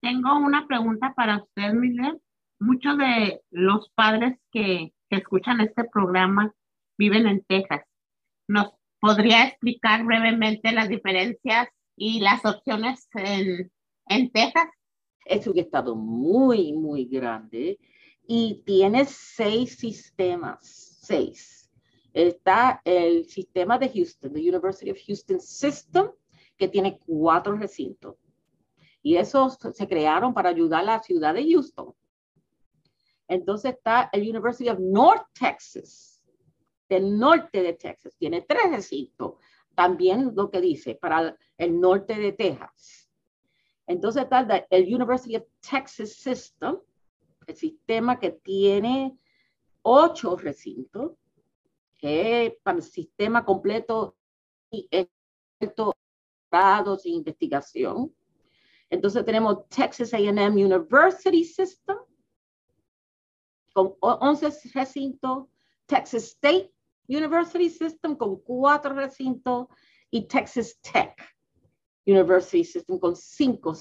Tengo 0.00 0.36
una 0.36 0.66
pregunta 0.66 1.12
para 1.14 1.38
usted, 1.38 1.72
Miguel. 1.72 2.20
Muchos 2.58 2.98
de 2.98 3.40
los 3.50 3.90
padres 3.94 4.38
que, 4.50 4.92
escuchan 5.10 5.60
este 5.60 5.84
programa 5.84 6.52
viven 6.98 7.28
en 7.28 7.44
Texas. 7.44 7.82
¿Nos 8.48 8.72
podría 9.04 9.48
explicar 9.48 10.02
brevemente 10.02 10.72
las 10.72 10.88
diferencias 10.88 11.68
y 11.94 12.20
las 12.20 12.42
opciones 12.42 13.06
en, 13.12 13.70
en 14.06 14.30
Texas? 14.30 14.64
Es 15.26 15.46
un 15.46 15.58
estado 15.58 15.94
muy, 15.94 16.72
muy 16.72 17.04
grande 17.04 17.78
y 18.26 18.62
tiene 18.64 19.04
seis 19.04 19.76
sistemas, 19.76 20.60
seis. 21.02 21.70
Está 22.14 22.80
el 22.82 23.26
sistema 23.26 23.76
de 23.76 23.90
Houston, 23.90 24.32
the 24.32 24.40
University 24.40 24.90
of 24.90 24.98
Houston 25.06 25.38
System, 25.38 26.08
que 26.56 26.68
tiene 26.68 26.98
cuatro 27.04 27.58
recintos. 27.58 28.16
Y 29.02 29.16
esos 29.16 29.58
se 29.74 29.86
crearon 29.86 30.32
para 30.32 30.48
ayudar 30.48 30.80
a 30.80 30.84
la 30.84 31.02
ciudad 31.02 31.34
de 31.34 31.44
Houston. 31.52 31.92
Entonces 33.28 33.74
está 33.74 34.08
el 34.14 34.22
University 34.22 34.70
of 34.70 34.78
North 34.78 35.26
Texas, 35.38 36.13
del 36.88 37.18
norte 37.18 37.62
de 37.62 37.72
Texas. 37.74 38.14
Tiene 38.16 38.42
tres 38.42 38.70
recintos. 38.70 39.34
También 39.74 40.32
lo 40.34 40.50
que 40.50 40.60
dice, 40.60 40.94
para 40.94 41.36
el 41.58 41.80
norte 41.80 42.14
de 42.14 42.32
Texas. 42.32 43.10
Entonces 43.86 44.22
está 44.22 44.66
el 44.70 44.94
University 44.94 45.36
of 45.36 45.44
Texas 45.60 46.12
System, 46.14 46.78
el 47.46 47.56
sistema 47.56 48.18
que 48.18 48.30
tiene 48.30 49.18
ocho 49.82 50.36
recintos, 50.36 51.12
que 51.98 52.58
para 52.62 52.78
el 52.78 52.82
sistema 52.82 53.44
completo 53.44 54.16
y 54.70 54.88
grados 56.50 57.02
de 57.02 57.10
investigación. 57.10 58.14
Entonces 58.88 59.24
tenemos 59.24 59.68
Texas 59.68 60.14
A&M 60.14 60.64
University 60.64 61.44
System 61.44 61.98
con 63.72 63.96
11 64.00 64.70
recintos, 64.72 65.48
Texas 65.86 66.24
State 66.24 66.72
University 67.08 67.68
System 67.68 68.16
con 68.16 68.40
cuatro 68.40 68.94
recintos 68.94 69.66
y 70.10 70.26
Texas 70.26 70.78
Tech 70.80 71.14
University 72.06 72.64
System 72.64 72.98
con 72.98 73.14
cinco 73.16 73.74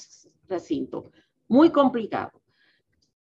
recintos. 0.47 1.05
Muy 1.47 1.69
complicado 1.69 2.43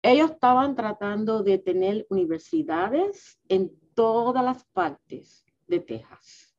ellos 0.06 0.32
estaban 0.32 0.76
tratando 0.76 1.42
de 1.42 1.58
tener 1.58 2.06
universidades 2.10 3.40
en 3.50 3.72
todas 3.96 4.44
las 4.44 4.64
partes 4.66 5.44
de 5.68 5.80
Texas. 5.80 6.56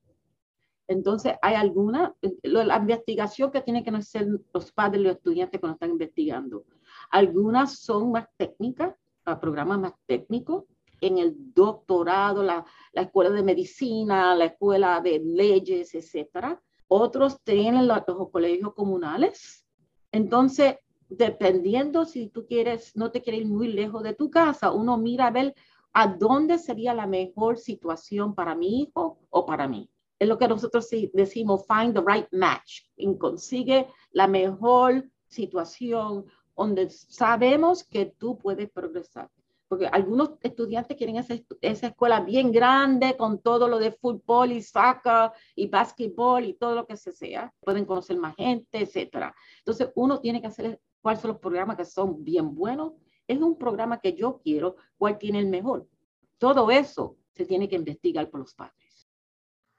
Entonces, 0.89 1.35
hay 1.41 1.55
alguna, 1.55 2.13
la 2.43 2.77
investigación 2.77 3.53
que 3.53 3.61
tienen 3.61 3.85
que 3.85 3.91
hacer 3.91 4.27
los 4.53 4.73
padres 4.73 5.01
y 5.01 5.05
los 5.05 5.17
estudiantes 5.17 5.61
cuando 5.61 5.75
están 5.75 5.91
investigando. 5.91 6.65
Algunas 7.11 7.79
son 7.79 8.11
más 8.11 8.27
técnicas, 8.37 8.97
programas 9.41 9.79
más 9.79 9.93
técnicos, 10.07 10.65
en 11.01 11.19
el 11.19 11.55
doctorado, 11.55 12.43
la, 12.43 12.65
la, 12.93 13.03
escuela 13.03 13.31
de 13.31 13.43
medicina, 13.43 14.35
la 14.35 14.47
escuela 14.47 15.01
de 15.01 15.19
leyes, 15.19 15.95
etc. 15.95 16.59
Otros 16.89 17.43
tienen 17.43 17.87
los 17.87 18.03
colegios 18.31 18.75
comunales. 18.75 19.67
Entonces, 20.13 20.77
dependiendo 21.09 22.05
si 22.05 22.29
tú 22.29 22.47
quieres, 22.47 22.97
no 22.97 23.11
te 23.11 23.23
quieres 23.23 23.43
ir 23.43 23.49
muy 23.49 23.69
lejos 23.69 24.03
de 24.03 24.15
tu 24.15 24.31
casa, 24.31 24.73
uno 24.73 24.97
mira 24.97 25.29
a 25.29 25.31
ver 25.31 25.55
a 25.93 26.07
dónde 26.07 26.59
sería 26.59 26.93
la 26.95 27.07
mejor 27.07 27.59
situación 27.59 28.35
para 28.35 28.55
mi 28.55 28.83
hijo 28.83 29.19
o 29.31 29.47
para 29.47 29.67
mí. 29.67 29.91
Es 30.19 30.29
lo 30.29 30.39
que 30.39 30.49
nosotros 30.49 30.89
decimos, 31.13 31.65
find 31.67 31.95
the 31.95 32.03
right 32.07 32.27
match, 32.33 32.83
y 32.97 33.17
consigue 33.17 33.87
la 34.13 34.27
mejor 34.27 35.09
situación 35.27 36.27
donde 36.57 36.89
sabemos 36.91 37.85
que 37.85 38.07
tú 38.07 38.39
puedes 38.39 38.71
progresar. 38.71 39.31
Porque 39.69 39.87
algunos 39.87 40.33
estudiantes 40.43 40.97
quieren 40.97 41.17
esa, 41.17 41.35
esa 41.61 41.89
escuela 41.89 42.21
bien 42.21 42.53
grande 42.53 43.17
con 43.17 43.41
todo 43.41 43.67
lo 43.67 43.79
de 43.79 43.91
fútbol 43.91 44.53
y 44.53 44.63
soccer 44.63 45.33
y 45.55 45.69
básquetbol 45.69 46.45
y 46.45 46.55
todo 46.55 46.75
lo 46.75 46.87
que 46.87 46.97
se 46.97 47.13
sea. 47.13 47.53
Pueden 47.61 47.85
conocer 47.85 48.17
más 48.17 48.37
gente, 48.37 48.79
etc. 48.79 49.33
Entonces 49.59 49.91
uno 49.95 50.21
tiene 50.21 50.41
que 50.41 50.47
hacer 50.47 50.81
cuáles 51.01 51.21
son 51.21 51.33
los 51.33 51.41
programas 51.41 51.77
que 51.77 51.85
son 51.85 52.25
bien 52.25 52.55
buenos. 52.55 52.93
Es 53.27 53.39
un 53.39 53.59
programa 53.59 54.01
que 54.01 54.15
yo 54.15 54.41
quiero, 54.43 54.77
cuál 54.97 55.19
tiene 55.19 55.41
el 55.41 55.49
mejor. 55.49 55.89
Todo 56.39 56.71
eso 56.71 57.17
se 57.33 57.45
tiene 57.45 57.69
que 57.69 57.77
investigar 57.77 58.31
por 58.31 58.41
los 58.41 58.55
padres. 58.55 59.09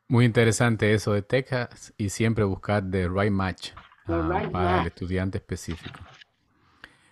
Muy 0.10 0.26
interesante 0.26 0.93
eso 0.93 1.13
de 1.13 1.21
Texas 1.21 1.93
y 1.97 2.10
siempre 2.10 2.45
buscar 2.45 2.89
the 2.89 3.10
right 3.10 3.32
match 3.32 3.71
ah, 4.06 4.47
para 4.52 4.82
el 4.82 4.88
estudiante 4.88 5.38
específico. 5.38 6.00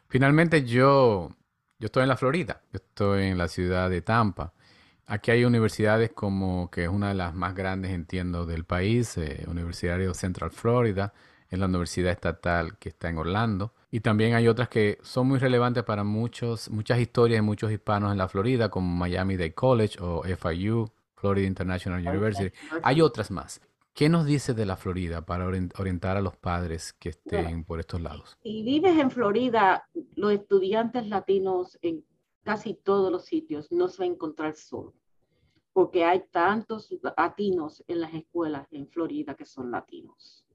Finalmente 0.07 0.63
yo, 0.63 1.29
yo 1.79 1.87
estoy 1.87 2.03
en 2.03 2.09
la 2.09 2.17
Florida, 2.17 2.61
yo 2.71 2.77
estoy 2.77 3.25
en 3.25 3.37
la 3.37 3.47
ciudad 3.47 3.89
de 3.89 4.01
Tampa. 4.01 4.53
Aquí 5.07 5.31
hay 5.31 5.45
universidades 5.45 6.11
como 6.11 6.71
que 6.71 6.83
es 6.83 6.89
una 6.89 7.09
de 7.09 7.15
las 7.15 7.35
más 7.35 7.53
grandes, 7.53 7.91
entiendo, 7.91 8.45
del 8.45 8.63
país, 8.63 9.17
eh, 9.17 9.45
Universidad 9.47 9.99
de 9.99 10.11
Central 10.13 10.51
Florida, 10.51 11.13
en 11.49 11.59
la 11.59 11.67
Universidad 11.67 12.11
Estatal 12.11 12.77
que 12.77 12.89
está 12.89 13.09
en 13.09 13.17
Orlando. 13.17 13.73
Y 13.91 13.99
también 13.99 14.33
hay 14.33 14.47
otras 14.47 14.67
que 14.67 14.97
son 15.03 15.27
muy 15.27 15.37
relevantes 15.37 15.83
para 15.83 16.03
muchos, 16.03 16.69
muchas 16.69 16.99
historias 16.99 17.37
de 17.37 17.41
muchos 17.43 17.71
hispanos 17.71 18.11
en 18.11 18.17
la 18.17 18.27
Florida, 18.27 18.69
como 18.69 18.95
Miami 18.95 19.37
Dade 19.37 19.53
College 19.53 19.97
o 20.01 20.23
FIU, 20.23 20.91
Florida 21.15 21.47
International 21.47 22.05
University. 22.05 22.53
Hay 22.83 23.01
otras 23.01 23.31
más. 23.31 23.61
¿Qué 23.95 24.09
nos 24.09 24.25
dice 24.25 24.53
de 24.53 24.65
la 24.65 24.75
Florida 24.75 25.25
para 25.25 25.47
orientar 25.47 26.17
a 26.17 26.21
los 26.21 26.35
padres 26.35 26.91
que 26.91 27.07
estén 27.07 27.63
por 27.63 27.79
estos 27.79 28.01
lados? 28.01 28.37
Si 28.43 28.61
vives 28.61 28.99
en 28.99 29.09
Florida, 29.09 29.87
los 30.15 30.33
estudiantes 30.33 31.07
latinos 31.07 31.79
en 31.81 32.03
casi 32.43 32.73
todos 32.73 33.09
los 33.09 33.23
sitios 33.23 33.71
no 33.71 33.87
se 33.87 34.03
van 34.03 34.11
a 34.11 34.13
encontrar 34.15 34.53
solos, 34.57 34.93
porque 35.71 36.03
hay 36.03 36.25
tantos 36.29 36.93
latinos 37.15 37.85
en 37.87 38.01
las 38.01 38.13
escuelas 38.13 38.67
en 38.71 38.85
Florida 38.89 39.33
que 39.33 39.45
son 39.45 39.71
latinos. 39.71 40.45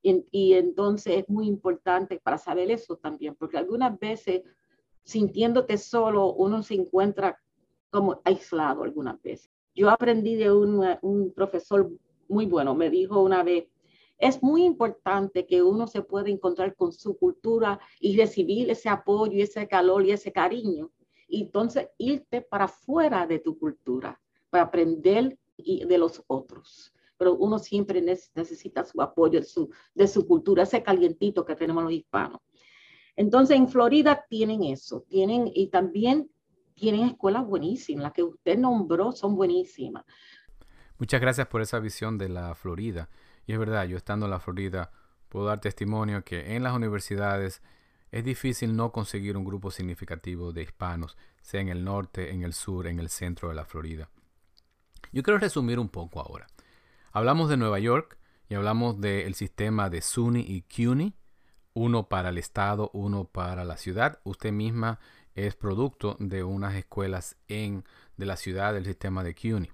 Y, 0.00 0.54
entonces 0.54 1.18
es 1.18 1.28
muy 1.28 1.48
importante 1.48 2.18
para 2.18 2.38
saber 2.38 2.70
eso 2.70 2.96
también, 2.96 3.34
porque 3.34 3.58
algunas 3.58 3.98
veces 3.98 4.40
sintiéndote 5.04 5.76
solo, 5.76 6.32
uno 6.32 6.62
se 6.62 6.76
encuentra 6.76 7.38
como 7.90 8.22
aislado 8.24 8.84
algunas 8.84 9.20
veces. 9.20 9.50
Yo 9.74 9.90
aprendí 9.90 10.34
de 10.36 10.50
un, 10.50 10.82
un 11.02 11.34
profesor 11.34 11.90
muy 12.30 12.46
bueno, 12.46 12.74
me 12.74 12.88
dijo 12.88 13.20
una 13.22 13.42
vez, 13.42 13.66
es 14.18 14.42
muy 14.42 14.64
importante 14.64 15.46
que 15.46 15.62
uno 15.62 15.86
se 15.86 16.02
pueda 16.02 16.28
encontrar 16.28 16.74
con 16.76 16.92
su 16.92 17.16
cultura 17.16 17.80
y 18.00 18.16
recibir 18.16 18.70
ese 18.70 18.88
apoyo 18.88 19.32
y 19.32 19.42
ese 19.42 19.66
calor 19.66 20.04
y 20.04 20.12
ese 20.12 20.32
cariño. 20.32 20.90
Y 21.26 21.42
entonces 21.42 21.88
irte 21.98 22.42
para 22.42 22.68
fuera 22.68 23.26
de 23.26 23.38
tu 23.38 23.58
cultura, 23.58 24.20
para 24.50 24.64
aprender 24.64 25.38
de 25.56 25.98
los 25.98 26.22
otros 26.26 26.92
pero 27.20 27.34
uno 27.34 27.58
siempre 27.58 28.00
necesita 28.00 28.82
su 28.82 29.02
apoyo 29.02 29.40
de 29.40 29.44
su, 29.44 29.68
de 29.94 30.08
su 30.08 30.26
cultura, 30.26 30.62
ese 30.62 30.82
calientito 30.82 31.44
que 31.44 31.54
tenemos 31.54 31.84
los 31.84 31.92
hispanos. 31.92 32.40
Entonces, 33.14 33.58
en 33.58 33.68
Florida 33.68 34.24
tienen 34.26 34.62
eso, 34.62 35.04
tienen 35.06 35.50
y 35.54 35.66
también 35.66 36.30
tienen 36.72 37.02
escuelas 37.02 37.46
buenísimas, 37.46 38.04
las 38.04 38.12
que 38.14 38.22
usted 38.22 38.56
nombró 38.56 39.12
son 39.12 39.36
buenísimas. 39.36 40.06
Muchas 41.00 41.22
gracias 41.22 41.46
por 41.46 41.62
esa 41.62 41.78
visión 41.78 42.18
de 42.18 42.28
la 42.28 42.54
Florida. 42.54 43.08
Y 43.46 43.54
es 43.54 43.58
verdad, 43.58 43.86
yo 43.86 43.96
estando 43.96 44.26
en 44.26 44.32
la 44.32 44.38
Florida 44.38 44.92
puedo 45.30 45.46
dar 45.46 45.58
testimonio 45.58 46.22
que 46.24 46.54
en 46.54 46.62
las 46.62 46.74
universidades 46.74 47.62
es 48.10 48.22
difícil 48.22 48.76
no 48.76 48.92
conseguir 48.92 49.38
un 49.38 49.46
grupo 49.46 49.70
significativo 49.70 50.52
de 50.52 50.60
hispanos, 50.60 51.16
sea 51.40 51.62
en 51.62 51.70
el 51.70 51.84
norte, 51.84 52.32
en 52.32 52.42
el 52.42 52.52
sur, 52.52 52.86
en 52.86 52.98
el 52.98 53.08
centro 53.08 53.48
de 53.48 53.54
la 53.54 53.64
Florida. 53.64 54.10
Yo 55.10 55.22
quiero 55.22 55.38
resumir 55.38 55.78
un 55.78 55.88
poco 55.88 56.20
ahora. 56.20 56.46
Hablamos 57.12 57.48
de 57.48 57.56
Nueva 57.56 57.78
York 57.78 58.18
y 58.50 58.54
hablamos 58.54 59.00
del 59.00 59.34
sistema 59.34 59.88
de 59.88 60.02
SUNY 60.02 60.40
y 60.40 60.62
CUNY, 60.62 61.14
uno 61.72 62.10
para 62.10 62.28
el 62.28 62.36
estado, 62.36 62.90
uno 62.92 63.24
para 63.24 63.64
la 63.64 63.78
ciudad. 63.78 64.20
Usted 64.24 64.52
misma 64.52 65.00
es 65.34 65.56
producto 65.56 66.18
de 66.20 66.44
unas 66.44 66.74
escuelas 66.74 67.38
en, 67.48 67.84
de 68.18 68.26
la 68.26 68.36
ciudad 68.36 68.74
del 68.74 68.84
sistema 68.84 69.24
de 69.24 69.34
CUNY. 69.34 69.70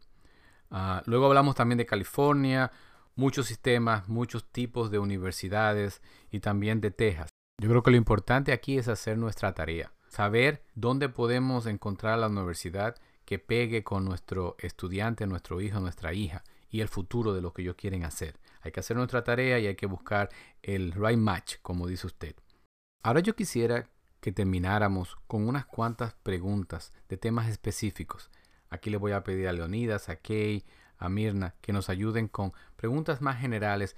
Ah, 0.79 1.03
luego 1.07 1.25
hablamos 1.25 1.55
también 1.55 1.79
de 1.79 1.87
California, 1.87 2.71
muchos 3.15 3.47
sistemas, 3.47 4.11
muchos 4.11 4.45
tipos 4.45 4.91
de 4.91 4.99
universidades 4.99 6.03
y 6.31 6.41
también 6.41 6.83
de 6.83 6.91
Texas. 6.91 7.31
Yo 7.59 7.71
creo 7.71 7.83
que 7.83 7.91
lo 7.91 7.97
importante 7.97 8.53
aquí 8.53 8.77
es 8.77 8.87
hacer 8.87 9.17
nuestra 9.17 9.55
tarea, 9.55 9.91
saber 10.09 10.63
dónde 10.75 11.09
podemos 11.09 11.65
encontrar 11.65 12.19
la 12.19 12.27
universidad 12.27 12.95
que 13.25 13.39
pegue 13.39 13.85
con 13.85 14.05
nuestro 14.05 14.57
estudiante, 14.59 15.27
nuestro 15.27 15.63
hijo, 15.63 15.81
nuestra 15.81 16.13
hija 16.13 16.45
y 16.69 16.83
el 16.83 16.89
futuro 16.89 17.33
de 17.33 17.41
lo 17.41 17.55
que 17.55 17.63
ellos 17.63 17.77
quieren 17.77 18.05
hacer. 18.05 18.39
Hay 18.61 18.71
que 18.71 18.81
hacer 18.81 18.99
nuestra 18.99 19.25
tarea 19.25 19.59
y 19.59 19.67
hay 19.67 19.77
que 19.77 19.87
buscar 19.87 20.29
el 20.63 20.93
right 20.93 21.19
match, 21.19 21.55
como 21.63 21.87
dice 21.87 22.07
usted. 22.07 22.37
Ahora 23.03 23.21
yo 23.21 23.35
quisiera 23.35 23.89
que 24.21 24.31
termináramos 24.31 25.17
con 25.27 25.49
unas 25.49 25.65
cuantas 25.65 26.13
preguntas 26.23 26.93
de 27.09 27.17
temas 27.17 27.49
específicos. 27.49 28.31
Aquí 28.77 28.91
le 28.91 28.97
voy 28.97 29.13
a 29.13 29.25
pedir 29.25 29.49
a 29.49 29.53
Leonidas, 29.53 30.09
a 30.09 30.17
Kay, 30.17 30.65
a 30.99 31.09
Mirna 31.09 31.55
que 31.61 31.73
nos 31.73 31.89
ayuden 31.89 32.29
con 32.29 32.53
preguntas 32.77 33.21
más 33.21 33.41
generales 33.41 33.97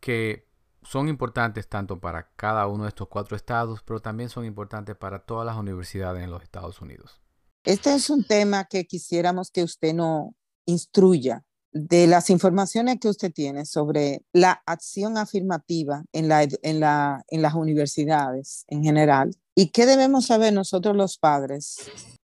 que 0.00 0.46
son 0.82 1.08
importantes 1.08 1.68
tanto 1.68 1.98
para 2.00 2.30
cada 2.36 2.66
uno 2.66 2.84
de 2.84 2.90
estos 2.90 3.08
cuatro 3.08 3.36
estados, 3.36 3.82
pero 3.82 4.00
también 4.00 4.28
son 4.28 4.44
importantes 4.44 4.96
para 4.96 5.20
todas 5.20 5.46
las 5.46 5.56
universidades 5.56 6.22
en 6.22 6.30
los 6.30 6.42
Estados 6.42 6.80
Unidos. 6.80 7.20
Este 7.64 7.94
es 7.94 8.10
un 8.10 8.24
tema 8.24 8.64
que 8.64 8.84
quisiéramos 8.84 9.50
que 9.50 9.62
usted 9.62 9.94
nos 9.94 10.32
instruya 10.66 11.42
de 11.72 12.06
las 12.06 12.30
informaciones 12.30 12.98
que 13.00 13.08
usted 13.08 13.32
tiene 13.32 13.64
sobre 13.64 14.22
la 14.32 14.62
acción 14.66 15.18
afirmativa 15.18 16.04
en, 16.12 16.28
la, 16.28 16.42
en, 16.42 16.80
la, 16.80 17.24
en 17.28 17.42
las 17.42 17.54
universidades 17.54 18.64
en 18.68 18.84
general 18.84 19.34
y 19.56 19.70
qué 19.70 19.84
debemos 19.86 20.26
saber 20.26 20.52
nosotros 20.52 20.96
los 20.96 21.18
padres 21.18 21.78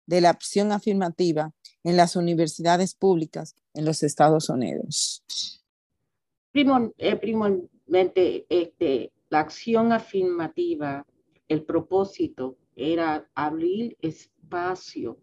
de 0.06 0.22
la 0.22 0.32
acción 0.32 0.72
afirmativa 0.72 1.52
en 1.88 1.96
las 1.96 2.18
universidades 2.18 2.94
públicas 2.96 3.56
en 3.74 3.86
los 3.86 4.04
Estados 4.04 4.50
Unidos. 4.50 5.24
Eh, 6.54 8.46
este, 8.50 9.12
la 9.30 9.40
acción 9.40 9.94
afirmativa, 9.94 11.06
el 11.48 11.64
propósito 11.64 12.58
era 12.76 13.30
abrir 13.36 13.96
espacio 14.02 15.18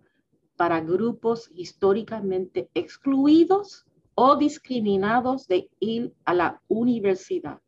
para 0.57 0.81
grupos 0.81 1.51
históricamente 1.55 2.71
excluidos 2.73 3.85
o 4.15 4.37
discriminados 4.37 5.47
de 5.47 5.69
ir 5.81 6.15
a 6.25 6.33
la 6.33 6.63
universidad. 6.69 7.61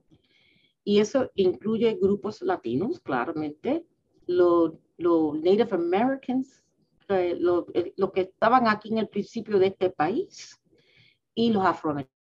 Y 0.85 1.01
eso 1.01 1.31
incluye 1.35 1.99
grupos 2.01 2.41
latinos, 2.41 3.01
claramente, 3.01 3.85
los, 4.27 4.73
Native 4.99 5.69
Americans, 5.73 6.63
eh, 7.09 7.39
eh, 7.75 7.95
que 8.15 8.21
estaban 8.21 8.69
aquí 8.69 8.91
en 8.91 8.99
el 8.99 9.09
principio 9.09 9.59
de 9.59 9.69
este 9.69 9.91
país, 9.91 10.61
y 11.37 11.53
los 11.53 11.65
afroamericanos. 11.65 12.17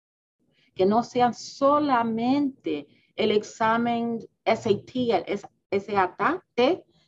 Que 0.74 0.86
no 0.86 1.02
sean 1.04 1.34
solamente 1.34 2.88
el 3.14 3.30
examen 3.30 4.18
SAT, 4.44 4.90
el 5.26 5.80
SAT 5.80 6.42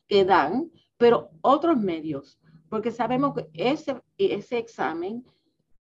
que 0.06 0.24
dan, 0.24 0.70
pero 0.98 1.30
otros 1.40 1.78
medios, 1.78 2.38
porque 2.68 2.90
sabemos 2.90 3.34
que 3.34 3.48
ese, 3.54 4.00
ese 4.18 4.58
examen 4.58 5.24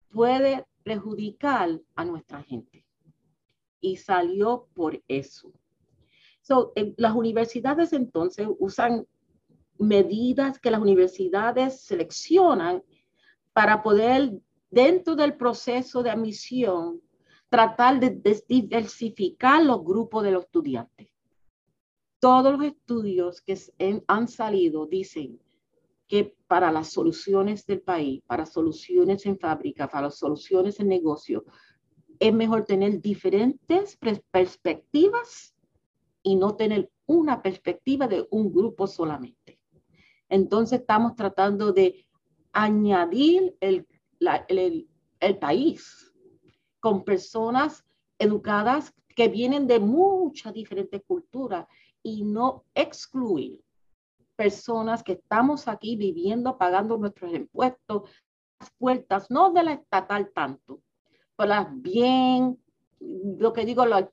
puede 0.09 0.65
perjudicar 0.83 1.79
a 1.95 2.03
nuestra 2.03 2.41
gente. 2.43 2.83
Y 3.79 3.97
salió 3.97 4.67
por 4.73 5.01
eso. 5.07 5.53
So, 6.41 6.73
las 6.97 7.13
universidades 7.13 7.93
entonces 7.93 8.47
usan 8.57 9.05
medidas 9.79 10.59
que 10.59 10.71
las 10.71 10.81
universidades 10.81 11.81
seleccionan 11.81 12.83
para 13.53 13.81
poder, 13.81 14.39
dentro 14.69 15.15
del 15.15 15.35
proceso 15.35 16.03
de 16.03 16.11
admisión, 16.11 17.01
tratar 17.49 17.99
de 17.99 18.41
diversificar 18.47 19.63
los 19.63 19.83
grupos 19.83 20.23
de 20.23 20.31
los 20.31 20.45
estudiantes. 20.45 21.09
Todos 22.19 22.53
los 22.53 22.65
estudios 22.65 23.41
que 23.41 23.57
han 24.07 24.27
salido 24.27 24.85
dicen 24.85 25.39
que 26.07 26.35
para 26.47 26.71
las 26.71 26.89
soluciones 26.89 27.65
del 27.65 27.81
país, 27.81 28.23
para 28.25 28.45
soluciones 28.45 29.25
en 29.25 29.37
fábrica, 29.37 29.87
para 29.87 30.09
soluciones 30.09 30.79
en 30.79 30.87
negocio, 30.87 31.45
es 32.19 32.33
mejor 32.33 32.65
tener 32.65 33.01
diferentes 33.01 33.97
perspectivas 34.31 35.53
y 36.23 36.35
no 36.35 36.55
tener 36.55 36.89
una 37.05 37.41
perspectiva 37.41 38.07
de 38.07 38.27
un 38.31 38.51
grupo 38.51 38.87
solamente. 38.87 39.36
Entonces 40.29 40.81
estamos 40.81 41.15
tratando 41.15 41.71
de 41.71 42.05
añadir 42.51 43.55
el, 43.59 43.87
el, 44.47 44.89
el 45.19 45.37
país 45.37 46.13
con 46.79 47.03
personas 47.03 47.85
educadas 48.19 48.93
que 49.15 49.27
vienen 49.27 49.67
de 49.67 49.79
muchas 49.79 50.53
diferentes 50.53 51.01
culturas 51.05 51.65
y 52.03 52.23
no 52.23 52.65
excluir 52.73 53.61
personas 54.37 55.03
que 55.03 55.13
estamos 55.13 55.67
aquí 55.67 55.97
viviendo, 55.97 56.57
pagando 56.57 56.97
nuestros 56.97 57.33
impuestos, 57.33 58.09
las 58.59 58.71
puertas, 58.77 59.29
no 59.29 59.51
de 59.51 59.63
la 59.63 59.73
estatal 59.73 60.31
tanto, 60.33 60.81
pero 61.35 61.49
las 61.49 61.67
bien, 61.81 62.57
lo 62.99 63.51
que 63.51 63.65
digo, 63.65 63.85
lo, 63.85 64.09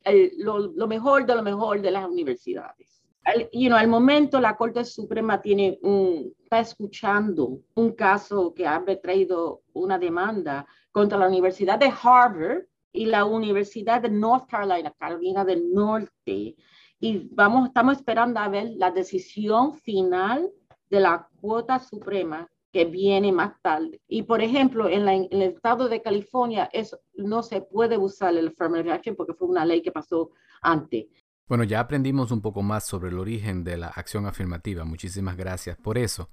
lo, 0.59 0.87
mejor 0.89 1.27
de 1.27 1.35
lo 1.35 1.43
mejor 1.43 1.81
de 1.81 1.91
las 1.91 2.09
universidades. 2.09 3.04
Al, 3.25 3.49
you 3.53 3.69
know, 3.69 3.79
al 3.79 3.89
momento 3.89 4.41
la 4.41 4.57
Corte 4.57 4.85
Suprema 4.85 5.41
tiene 5.41 5.79
un, 5.83 6.33
está 6.43 6.61
escuchando 6.61 7.61
un 7.75 7.93
caso 7.93 8.53
que 8.55 8.67
ha 8.67 8.85
traído 9.03 9.63
una 9.73 9.99
demanda 9.99 10.67
contra 10.93 11.19
la 11.19 11.29
Universidad 11.29 11.79
de 11.79 11.93
Harvard 12.03 12.65
y 12.93 13.07
la 13.07 13.25
Universidad 13.25 14.03
de 14.03 14.11
North 14.11 14.49
Carolina, 14.49 14.95
Carolina 14.97 15.45
del 15.45 15.73
Norte, 15.73 16.57
y 17.01 17.29
vamos, 17.33 17.69
estamos 17.69 17.99
esperando 17.99 18.41
a 18.41 18.49
ver 18.49 18.71
la 18.77 18.91
decisión 18.91 19.75
final 19.75 20.51
de 20.89 21.01
la 21.01 21.29
cuota 21.41 21.79
suprema 21.79 22.49
que 22.73 22.87
viene 22.87 23.31
más 23.31 23.61
tarde. 23.61 24.01
Y 24.09 24.23
por 24.23 24.43
ejemplo, 24.43 24.89
en, 24.89 25.07
el 25.09 25.43
estado 25.43 25.89
de 25.89 26.01
California 26.03 26.69
eso 26.73 26.99
no 27.15 27.43
se 27.43 27.61
puede 27.61 27.99
usar 27.99 28.35
el 28.37 28.49
affirmative 28.49 28.93
action 28.93 29.17
porque 29.17 29.35
fue 29.35 29.49
una 29.49 29.65
ley 29.65 29.83
que 29.83 29.93
pasó 29.93 30.31
antes. 30.63 31.07
Bueno, 31.47 31.65
ya 31.65 31.81
aprendimos 31.81 32.31
un 32.31 32.41
poco 32.41 32.63
más 32.63 32.87
sobre 32.87 33.11
el 33.11 33.19
origen 33.19 33.65
de 33.65 33.77
la 33.77 33.89
acción 33.89 34.25
afirmativa. 34.25 34.85
Muchísimas 34.85 35.37
gracias 35.37 35.77
por 35.77 35.99
eso. 35.99 36.31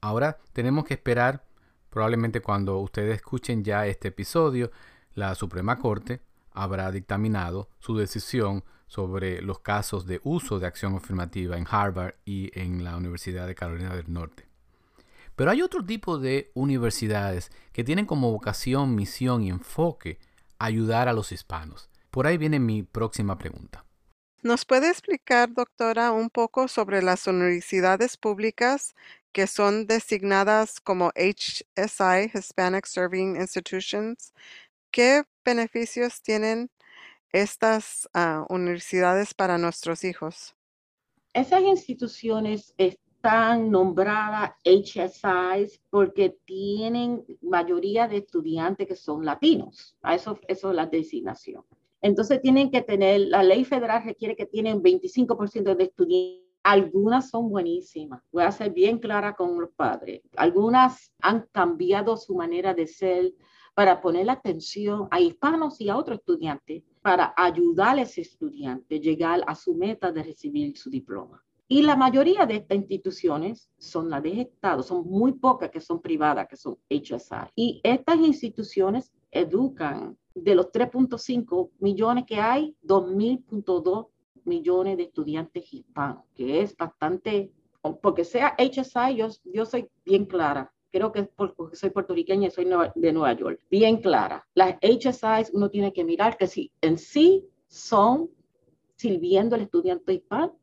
Ahora 0.00 0.38
tenemos 0.54 0.86
que 0.86 0.94
esperar, 0.94 1.44
probablemente 1.90 2.40
cuando 2.40 2.78
ustedes 2.78 3.16
escuchen 3.16 3.62
ya 3.62 3.86
este 3.86 4.08
episodio, 4.08 4.70
la 5.12 5.34
Suprema 5.34 5.78
Corte 5.78 6.22
habrá 6.52 6.90
dictaminado 6.90 7.68
su 7.78 7.94
decisión 7.98 8.64
sobre 8.86 9.42
los 9.42 9.58
casos 9.58 10.06
de 10.06 10.18
uso 10.24 10.58
de 10.58 10.66
acción 10.66 10.96
afirmativa 10.96 11.58
en 11.58 11.66
Harvard 11.70 12.14
y 12.24 12.50
en 12.58 12.84
la 12.84 12.96
Universidad 12.96 13.46
de 13.46 13.54
Carolina 13.54 13.94
del 13.94 14.10
Norte. 14.10 14.48
Pero 15.36 15.50
hay 15.50 15.60
otro 15.60 15.84
tipo 15.84 16.18
de 16.18 16.52
universidades 16.54 17.50
que 17.72 17.84
tienen 17.84 18.06
como 18.06 18.32
vocación, 18.32 18.94
misión 18.94 19.42
y 19.42 19.50
enfoque 19.50 20.18
ayudar 20.58 21.06
a 21.06 21.12
los 21.12 21.32
hispanos. 21.32 21.90
Por 22.10 22.26
ahí 22.26 22.38
viene 22.38 22.58
mi 22.58 22.82
próxima 22.82 23.36
pregunta. 23.36 23.84
¿Nos 24.42 24.64
puede 24.64 24.88
explicar, 24.88 25.52
doctora, 25.52 26.12
un 26.12 26.30
poco 26.30 26.68
sobre 26.68 27.02
las 27.02 27.26
universidades 27.26 28.16
públicas 28.16 28.94
que 29.32 29.48
son 29.48 29.88
designadas 29.88 30.80
como 30.80 31.10
HSI, 31.16 32.30
Hispanic 32.32 32.86
Serving 32.86 33.34
Institutions? 33.34 34.32
¿Qué 34.92 35.24
beneficios 35.44 36.22
tienen 36.22 36.70
estas 37.32 38.08
ah, 38.14 38.46
universidades 38.48 39.34
para 39.34 39.58
nuestros 39.58 40.04
hijos? 40.04 40.54
Esas 41.34 41.62
instituciones 41.62 42.72
están 42.78 43.72
nombradas 43.72 44.52
HSIs 44.64 45.80
porque 45.90 46.38
tienen 46.44 47.24
mayoría 47.42 48.06
de 48.06 48.18
estudiantes 48.18 48.86
que 48.86 48.94
son 48.94 49.24
latinos. 49.24 49.96
A 50.02 50.14
eso, 50.14 50.38
eso 50.46 50.70
es 50.70 50.76
la 50.76 50.86
designación. 50.86 51.64
Entonces 52.00 52.40
tienen 52.40 52.70
que 52.70 52.82
tener, 52.82 53.20
la 53.22 53.42
ley 53.42 53.64
federal 53.64 54.04
requiere 54.04 54.36
que 54.36 54.46
tienen 54.46 54.82
25% 54.82 55.74
de 55.74 55.84
estudiantes. 55.84 56.44
Algunas 56.62 57.30
son 57.30 57.48
buenísimas. 57.48 58.22
Voy 58.30 58.42
a 58.42 58.52
ser 58.52 58.72
bien 58.72 58.98
clara 58.98 59.34
con 59.34 59.60
los 59.60 59.70
padres. 59.74 60.20
Algunas 60.36 61.12
han 61.22 61.46
cambiado 61.52 62.16
su 62.16 62.34
manera 62.34 62.74
de 62.74 62.86
ser 62.86 63.32
para 63.74 64.00
poner 64.00 64.28
atención 64.28 65.06
a 65.10 65.20
hispanos 65.20 65.80
y 65.80 65.88
a 65.88 65.96
otros 65.96 66.18
estudiantes 66.18 66.82
para 67.00 67.32
ayudar 67.36 67.96
a 67.96 68.02
ese 68.02 68.22
estudiante 68.22 68.96
a 68.96 68.98
llegar 68.98 69.44
a 69.46 69.54
su 69.54 69.74
meta 69.74 70.10
de 70.10 70.24
recibir 70.24 70.76
su 70.76 70.90
diploma. 70.90 71.42
Y 71.68 71.82
la 71.82 71.96
mayoría 71.96 72.46
de 72.46 72.56
estas 72.56 72.78
instituciones 72.78 73.70
son 73.78 74.08
las 74.08 74.22
de 74.22 74.40
Estado, 74.40 74.82
son 74.82 75.06
muy 75.06 75.32
pocas 75.32 75.70
que 75.70 75.80
son 75.80 76.00
privadas, 76.00 76.48
que 76.48 76.56
son 76.56 76.76
HSI. 76.88 77.52
Y 77.54 77.80
estas 77.84 78.16
instituciones 78.16 79.12
educan 79.30 80.16
de 80.34 80.54
los 80.54 80.70
3.5 80.70 81.70
millones 81.80 82.24
que 82.26 82.36
hay, 82.36 82.76
2.000.2 82.84 84.08
millones 84.44 84.96
de 84.96 85.04
estudiantes 85.04 85.72
hispanos, 85.72 86.24
que 86.34 86.62
es 86.62 86.76
bastante, 86.76 87.52
porque 88.02 88.24
sea 88.24 88.56
HSI, 88.58 89.16
yo, 89.16 89.64
soy 89.66 89.88
bien 90.04 90.24
clara, 90.24 90.72
creo 90.90 91.12
que 91.12 91.20
es 91.20 91.28
porque 91.28 91.76
soy 91.76 91.90
puertorriqueña 91.90 92.48
y 92.48 92.50
soy 92.50 92.66
de 92.94 93.12
Nueva 93.12 93.32
York, 93.34 93.60
bien 93.70 93.98
clara. 93.98 94.46
Las 94.54 94.76
HSIs 94.80 95.50
uno 95.52 95.68
tiene 95.68 95.92
que 95.92 96.04
mirar 96.04 96.36
que 96.36 96.46
si 96.46 96.72
en 96.80 96.98
sí 96.98 97.44
son 97.66 98.30
sirviendo 98.96 99.54
al 99.54 99.62
estudiante 99.62 100.14
hispano. 100.14 100.58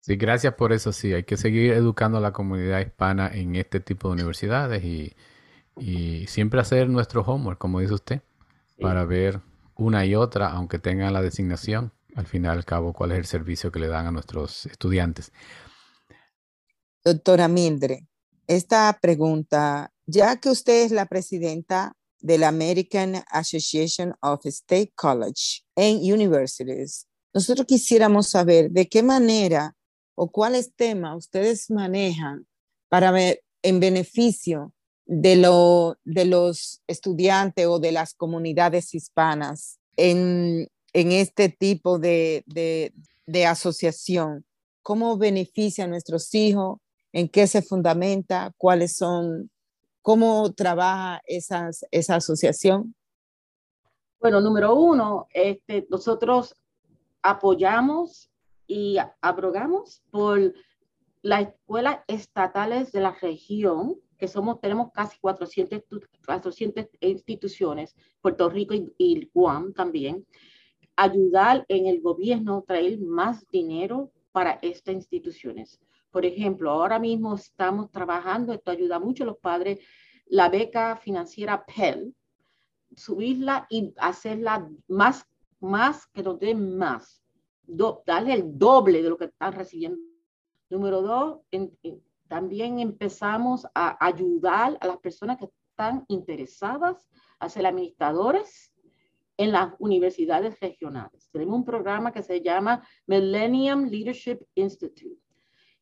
Sí, 0.00 0.16
gracias 0.16 0.54
por 0.54 0.72
eso. 0.72 0.92
Sí, 0.92 1.12
hay 1.12 1.24
que 1.24 1.36
seguir 1.36 1.72
educando 1.72 2.18
a 2.18 2.20
la 2.22 2.32
comunidad 2.32 2.80
hispana 2.80 3.30
en 3.32 3.56
este 3.56 3.80
tipo 3.80 4.08
de 4.08 4.14
universidades 4.14 4.82
y 4.82 5.12
y 5.80 6.26
siempre 6.26 6.60
hacer 6.60 6.88
nuestro 6.88 7.22
homework, 7.22 7.58
como 7.58 7.80
dice 7.80 7.94
usted, 7.94 8.20
para 8.80 9.04
ver 9.04 9.40
una 9.76 10.04
y 10.04 10.14
otra, 10.14 10.48
aunque 10.52 10.78
tengan 10.78 11.12
la 11.12 11.22
designación, 11.22 11.92
al 12.14 12.26
final 12.26 12.58
al 12.58 12.64
cabo, 12.64 12.92
cuál 12.92 13.12
es 13.12 13.18
el 13.18 13.26
servicio 13.26 13.72
que 13.72 13.80
le 13.80 13.88
dan 13.88 14.06
a 14.06 14.10
nuestros 14.10 14.66
estudiantes. 14.66 15.32
Doctora 17.02 17.48
Mildred, 17.48 18.04
esta 18.46 18.98
pregunta, 19.00 19.90
ya 20.06 20.36
que 20.36 20.50
usted 20.50 20.84
es 20.84 20.92
la 20.92 21.06
presidenta 21.06 21.96
de 22.18 22.36
la 22.36 22.48
American 22.48 23.24
Association 23.30 24.14
of 24.20 24.44
State 24.44 24.92
College 24.94 25.62
and 25.76 26.00
Universities, 26.02 27.06
nosotros 27.32 27.66
quisiéramos 27.66 28.28
saber 28.28 28.70
de 28.70 28.88
qué 28.88 29.02
manera 29.02 29.74
o 30.14 30.30
cuáles 30.30 30.74
temas 30.74 31.16
ustedes 31.16 31.70
manejan 31.70 32.46
para 32.88 33.10
ver 33.12 33.42
en 33.62 33.80
beneficio 33.80 34.74
de, 35.12 35.34
lo, 35.34 35.96
de 36.04 36.24
los 36.24 36.82
estudiantes 36.86 37.66
o 37.66 37.80
de 37.80 37.90
las 37.90 38.14
comunidades 38.14 38.94
hispanas 38.94 39.80
en, 39.96 40.68
en 40.92 41.10
este 41.10 41.48
tipo 41.48 41.98
de, 41.98 42.44
de, 42.46 42.94
de 43.26 43.44
asociación. 43.44 44.46
¿Cómo 44.82 45.18
beneficia 45.18 45.84
a 45.84 45.88
nuestros 45.88 46.32
hijos? 46.32 46.78
¿En 47.12 47.28
qué 47.28 47.48
se 47.48 47.60
fundamenta? 47.60 48.54
¿Cuáles 48.56 48.94
son? 48.94 49.50
¿Cómo 50.00 50.52
trabaja 50.52 51.20
esa 51.26 51.70
asociación? 52.14 52.94
Bueno, 54.20 54.40
número 54.40 54.76
uno, 54.76 55.26
este, 55.34 55.88
nosotros 55.90 56.54
apoyamos 57.20 58.30
y 58.68 58.96
abrogamos 59.20 60.04
por 60.12 60.54
las 61.22 61.48
escuelas 61.48 61.98
estatales 62.06 62.92
de 62.92 63.00
la 63.00 63.10
región, 63.20 63.96
que 64.20 64.28
somos, 64.28 64.60
tenemos 64.60 64.92
casi 64.92 65.18
400, 65.18 65.82
400 66.24 66.86
instituciones, 67.00 67.96
Puerto 68.20 68.48
Rico 68.48 68.74
y, 68.74 68.92
y 68.98 69.30
Guam 69.34 69.72
también, 69.72 70.26
ayudar 70.94 71.64
en 71.68 71.86
el 71.86 72.00
gobierno, 72.02 72.62
traer 72.66 73.00
más 73.00 73.48
dinero 73.50 74.12
para 74.32 74.58
estas 74.62 74.94
instituciones. 74.94 75.80
Por 76.10 76.26
ejemplo, 76.26 76.70
ahora 76.70 76.98
mismo 76.98 77.34
estamos 77.34 77.90
trabajando, 77.90 78.52
esto 78.52 78.70
ayuda 78.70 78.98
mucho 78.98 79.24
a 79.24 79.26
los 79.26 79.38
padres, 79.38 79.78
la 80.26 80.48
beca 80.48 80.96
financiera 80.96 81.64
Pell, 81.64 82.14
subirla 82.96 83.66
y 83.70 83.94
hacerla 83.96 84.68
más, 84.88 85.26
más 85.60 86.06
que 86.08 86.22
nos 86.22 86.38
den 86.38 86.76
más, 86.76 87.22
darle 88.04 88.34
el 88.34 88.58
doble 88.58 89.02
de 89.02 89.08
lo 89.08 89.16
que 89.16 89.26
están 89.26 89.52
recibiendo. 89.52 89.98
Número 90.68 91.02
dos, 91.02 91.40
también 92.30 92.78
empezamos 92.78 93.66
a 93.74 93.96
ayudar 94.06 94.78
a 94.80 94.86
las 94.86 94.98
personas 94.98 95.36
que 95.36 95.46
están 95.46 96.04
interesadas 96.06 97.10
a 97.40 97.48
ser 97.48 97.66
administradores 97.66 98.72
en 99.36 99.50
las 99.50 99.74
universidades 99.80 100.60
regionales. 100.60 101.28
Tenemos 101.32 101.56
un 101.56 101.64
programa 101.64 102.12
que 102.12 102.22
se 102.22 102.40
llama 102.40 102.86
Millennium 103.08 103.86
Leadership 103.86 104.38
Institute 104.54 105.20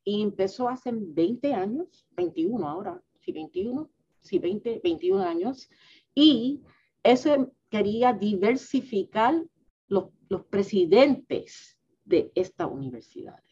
y 0.03 0.23
empezó 0.23 0.67
hace 0.67 0.89
20 0.91 1.53
años, 1.53 2.07
21 2.17 2.67
ahora, 2.67 2.99
sí, 3.19 3.31
21, 3.31 3.87
sí, 4.19 4.39
20, 4.39 4.81
21 4.83 5.21
años, 5.21 5.69
y 6.15 6.63
eso 7.03 7.53
quería 7.69 8.11
diversificar 8.11 9.45
los, 9.87 10.05
los 10.29 10.45
presidentes 10.45 11.77
de 12.05 12.31
estas 12.33 12.71
universidades. 12.71 13.48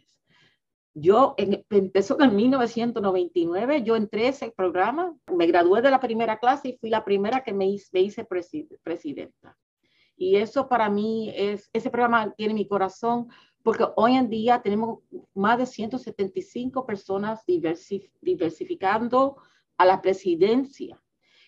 Yo 0.99 1.35
en, 1.37 1.63
empezó 1.69 2.19
en 2.19 2.35
1999, 2.35 3.83
yo 3.83 3.95
entré 3.95 4.25
a 4.25 4.29
ese 4.29 4.49
programa, 4.49 5.15
me 5.31 5.45
gradué 5.45 5.83
de 5.83 5.91
la 5.91 5.99
primera 5.99 6.39
clase 6.39 6.69
y 6.69 6.77
fui 6.77 6.89
la 6.89 7.05
primera 7.05 7.43
que 7.43 7.53
me 7.53 7.67
me 7.91 8.01
hice 8.01 8.27
presidenta. 8.83 9.55
Y 10.15 10.37
eso 10.37 10.67
para 10.67 10.89
mí 10.89 11.31
es, 11.35 11.69
ese 11.71 11.91
programa 11.91 12.33
tiene 12.35 12.55
mi 12.55 12.67
corazón 12.67 13.27
porque 13.61 13.85
hoy 13.95 14.15
en 14.15 14.27
día 14.27 14.63
tenemos 14.63 15.01
más 15.35 15.59
de 15.59 15.67
175 15.67 16.83
personas 16.87 17.43
diversificando 17.45 19.37
a 19.77 19.85
la 19.85 20.01
presidencia. 20.01 20.99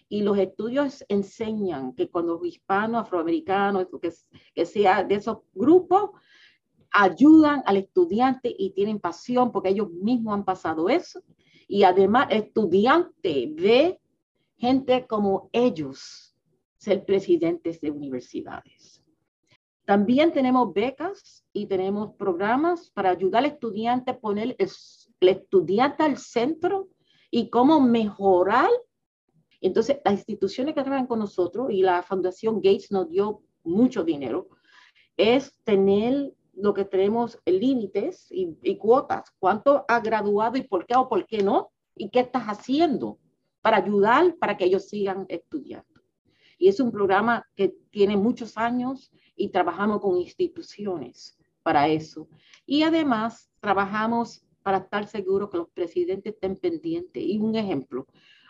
Y 0.07 0.21
los 0.21 0.37
estudios 0.37 1.03
enseñan 1.07 1.95
que 1.95 2.11
cuando 2.11 2.33
los 2.33 2.45
hispanos, 2.45 3.01
afroamericanos, 3.01 3.87
que, 3.99 4.13
que 4.53 4.65
sea 4.67 5.03
de 5.03 5.15
esos 5.15 5.39
grupos, 5.53 6.11
ayudan 6.91 7.63
al 7.65 7.77
estudiante 7.77 8.53
y 8.57 8.71
tienen 8.71 8.99
pasión 8.99 9.51
porque 9.51 9.69
ellos 9.69 9.91
mismos 9.91 10.33
han 10.33 10.45
pasado 10.45 10.89
eso. 10.89 11.21
Y 11.67 11.83
además, 11.83 12.27
el 12.31 12.43
estudiante 12.43 13.51
ve 13.55 13.99
gente 14.57 15.05
como 15.07 15.49
ellos 15.53 16.35
ser 16.77 17.05
presidentes 17.05 17.79
de 17.81 17.91
universidades. 17.91 19.03
También 19.85 20.31
tenemos 20.31 20.73
becas 20.73 21.43
y 21.51 21.65
tenemos 21.65 22.15
programas 22.15 22.91
para 22.91 23.09
ayudar 23.09 23.43
al 23.43 23.51
estudiante 23.51 24.11
a 24.11 24.19
poner 24.19 24.55
el, 24.59 24.69
estudiante 25.19 26.03
al 26.03 26.17
centro 26.17 26.89
y 27.31 27.49
cómo 27.49 27.81
mejorar. 27.81 28.69
Entonces, 29.61 29.97
las 30.05 30.13
instituciones 30.13 30.75
que 30.75 30.81
trabajan 30.81 31.07
con 31.07 31.19
nosotros 31.19 31.71
y 31.71 31.81
la 31.81 32.03
Fundación 32.03 32.57
Gates 32.57 32.91
nos 32.91 33.09
dio 33.09 33.41
mucho 33.63 34.03
dinero, 34.03 34.49
es 35.17 35.53
tener 35.63 36.33
lo 36.61 36.73
que 36.73 36.85
tenemos 36.85 37.39
límites 37.45 38.27
y, 38.29 38.75
cuotas. 38.77 39.31
¿Cuánto 39.39 39.85
ha 39.87 39.99
graduado 39.99 40.57
y 40.57 40.63
por 40.63 40.85
qué 40.85 40.95
o 40.95 41.07
por 41.07 41.25
qué 41.25 41.41
no? 41.41 41.71
¿Y 41.95 42.09
qué 42.09 42.21
estás 42.21 42.43
haciendo 42.43 43.19
para 43.61 43.77
ayudar 43.77 44.35
para 44.37 44.57
que 44.57 44.65
ellos 44.65 44.87
sigan 44.87 45.25
estudiando? 45.29 45.87
Y 46.57 46.67
es 46.67 46.79
un 46.79 46.91
programa 46.91 47.45
que 47.55 47.75
tiene 47.89 48.17
muchos 48.17 48.57
años 48.57 49.11
y 49.35 49.49
trabajamos 49.49 50.01
con 50.01 50.17
instituciones 50.17 51.37
para 51.63 51.87
eso. 51.87 52.27
Y 52.65 52.83
además 52.83 53.49
trabajamos 53.61 54.45
para 54.61 54.79
estar 54.79 55.07
seguros 55.07 55.49
que 55.49 55.57
los 55.57 55.69
presidentes 55.69 56.33
estén 56.33 56.57
pendientes. 56.57 57.23
Y 57.23 57.37
un 57.37 57.55
ejemplo, 57.55 58.05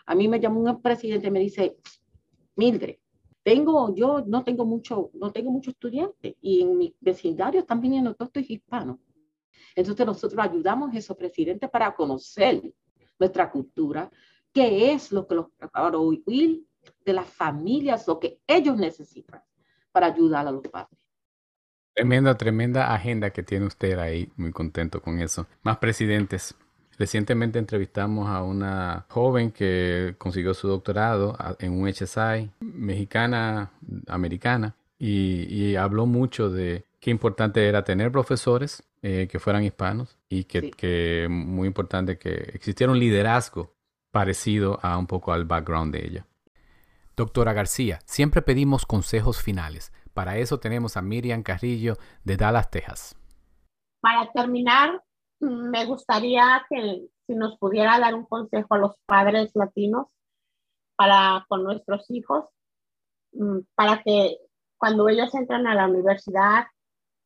a 0.06 0.14
mí 0.14 0.26
me 0.26 0.40
llamó 0.40 0.60
un 0.60 0.82
presidente 0.82 1.28
y 1.28 1.30
me 1.30 1.40
dice, 1.40 1.76
Mildred, 2.56 2.96
tengo, 3.50 3.92
yo 3.96 4.22
no 4.28 4.44
tengo 4.44 4.64
mucho, 4.64 5.10
no 5.14 5.32
tengo 5.32 5.50
muchos 5.50 5.74
estudiantes 5.74 6.36
y 6.40 6.62
en 6.62 6.78
mi 6.78 6.94
vecindario 7.00 7.62
están 7.62 7.80
viniendo 7.80 8.14
todos 8.14 8.28
estos 8.28 8.48
hispanos. 8.48 8.98
Entonces 9.74 10.06
nosotros 10.06 10.38
ayudamos 10.38 10.94
a 10.94 10.98
esos 10.98 11.16
presidentes 11.16 11.68
para 11.68 11.92
conocer 11.92 12.62
nuestra 13.18 13.50
cultura, 13.50 14.08
qué 14.52 14.92
es 14.92 15.10
lo 15.10 15.26
que 15.26 15.34
los, 15.34 15.46
para 15.72 15.98
oír 15.98 16.64
de 17.04 17.12
las 17.12 17.26
familias, 17.26 18.06
lo 18.06 18.20
que 18.20 18.38
ellos 18.46 18.76
necesitan 18.76 19.42
para 19.90 20.06
ayudar 20.06 20.46
a 20.46 20.52
los 20.52 20.62
padres. 20.68 21.00
Tremenda, 21.92 22.36
tremenda 22.36 22.94
agenda 22.94 23.30
que 23.30 23.42
tiene 23.42 23.66
usted 23.66 23.98
ahí. 23.98 24.30
Muy 24.36 24.52
contento 24.52 25.02
con 25.02 25.18
eso. 25.18 25.48
Más 25.64 25.78
presidentes. 25.78 26.56
Recientemente 27.00 27.58
entrevistamos 27.58 28.28
a 28.28 28.42
una 28.42 29.06
joven 29.08 29.52
que 29.52 30.16
consiguió 30.18 30.52
su 30.52 30.68
doctorado 30.68 31.34
en 31.58 31.72
un 31.72 31.88
HSI, 31.88 32.50
mexicana, 32.60 33.70
americana, 34.06 34.76
y, 34.98 35.76
habló 35.76 36.04
mucho 36.04 36.50
de 36.50 36.84
qué 37.00 37.10
importante 37.10 37.66
era 37.66 37.84
tener 37.84 38.12
profesores 38.12 38.82
eh, 39.00 39.28
que 39.32 39.38
fueran 39.38 39.64
hispanos 39.64 40.18
y 40.28 40.44
que, 40.44 40.72
que 40.72 41.26
muy 41.30 41.68
importante 41.68 42.18
que 42.18 42.34
existiera 42.52 42.92
un 42.92 42.98
liderazgo 42.98 43.72
parecido 44.10 44.78
a 44.82 44.98
un 44.98 45.06
poco 45.06 45.32
al 45.32 45.46
background 45.46 45.94
de 45.94 46.06
ella. 46.06 46.26
Doctora 47.16 47.54
García, 47.54 48.00
siempre 48.04 48.42
pedimos 48.42 48.84
consejos 48.84 49.40
finales. 49.40 49.90
Para 50.12 50.36
eso 50.36 50.60
tenemos 50.60 50.98
a 50.98 51.00
Miriam 51.00 51.42
Carrillo 51.44 51.96
de 52.24 52.36
Dallas, 52.36 52.70
Texas. 52.70 53.16
Para 54.02 54.30
terminar, 54.32 55.02
me 55.40 55.86
gustaría 55.86 56.64
que 56.68 57.06
si 57.26 57.34
nos 57.34 57.58
pudiera 57.58 57.98
dar 57.98 58.14
un 58.14 58.26
consejo 58.26 58.74
a 58.74 58.78
los 58.78 58.96
padres 59.06 59.50
latinos 59.54 60.08
para 60.96 61.46
con 61.48 61.64
nuestros 61.64 62.10
hijos, 62.10 62.44
mm, 63.32 63.60
para 63.74 64.02
que 64.02 64.38
cuando 64.76 65.08
ellos 65.08 65.34
entran 65.34 65.66
a 65.66 65.74
la 65.74 65.86
universidad, 65.86 66.66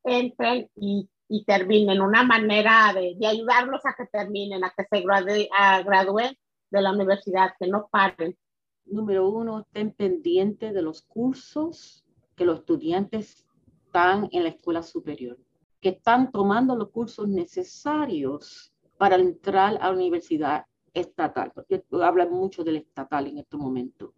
entren 0.05 0.69
y, 0.77 1.09
terminen, 1.47 2.01
una 2.01 2.23
manera 2.23 2.93
de, 2.95 3.17
ayudarlos 3.27 3.81
a 3.85 3.95
que 3.95 4.07
terminen, 4.07 4.63
a 4.63 4.73
que 4.77 4.85
se 4.85 5.01
gradúen 5.01 6.37
de 6.71 6.83
la 6.83 6.93
universidad, 6.93 7.55
que 7.59 7.67
no 7.67 7.89
paren. 7.91 8.37
Número 8.85 9.29
uno, 9.29 9.61
estén 9.61 9.93
pendientes 9.93 10.73
de 10.73 10.83
los 10.83 11.03
cursos 11.03 12.05
que 12.37 12.45
los 12.45 12.61
estudiantes 12.61 13.45
están 13.87 14.29
en 14.33 14.45
la 14.45 14.51
escuela 14.51 14.83
superior, 14.83 15.39
que 15.85 15.91
están 15.91 16.33
tomando 16.33 16.75
los 16.75 16.89
cursos 16.89 17.29
necesarios 17.29 18.73
para 18.97 19.17
entrar 19.17 19.77
a 19.77 19.89
la 19.89 19.93
universidad 19.93 20.65
estatal, 20.95 21.53
porque 21.55 21.85
habla 22.03 22.25
mucho 22.25 22.65
del 22.65 22.77
estatal 22.77 23.27
en 23.27 23.37
este 23.37 23.59
momento. 23.59 24.15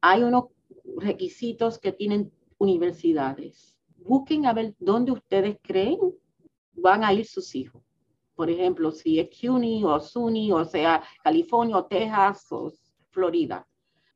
Hay 0.00 0.22
unos 0.22 0.44
requisitos 0.96 1.80
que 1.80 1.90
tienen 1.90 2.30
universidades. 2.56 3.76
Busquen 3.96 4.46
a 4.46 4.52
ver 4.52 4.76
dónde 4.78 5.10
ustedes 5.10 5.58
creen 5.60 5.98
van 6.74 7.02
a 7.02 7.12
ir 7.12 7.26
sus 7.26 7.52
hijos. 7.56 7.82
Por 8.36 8.48
ejemplo, 8.48 8.92
si 8.92 9.18
es 9.18 9.28
CUNY 9.40 9.82
o 9.82 9.98
SUNY, 9.98 10.52
o 10.52 10.64
sea, 10.64 11.02
California 11.24 11.78
o 11.78 11.86
Texas 11.86 12.46
o 12.52 12.72
Florida 13.10 13.66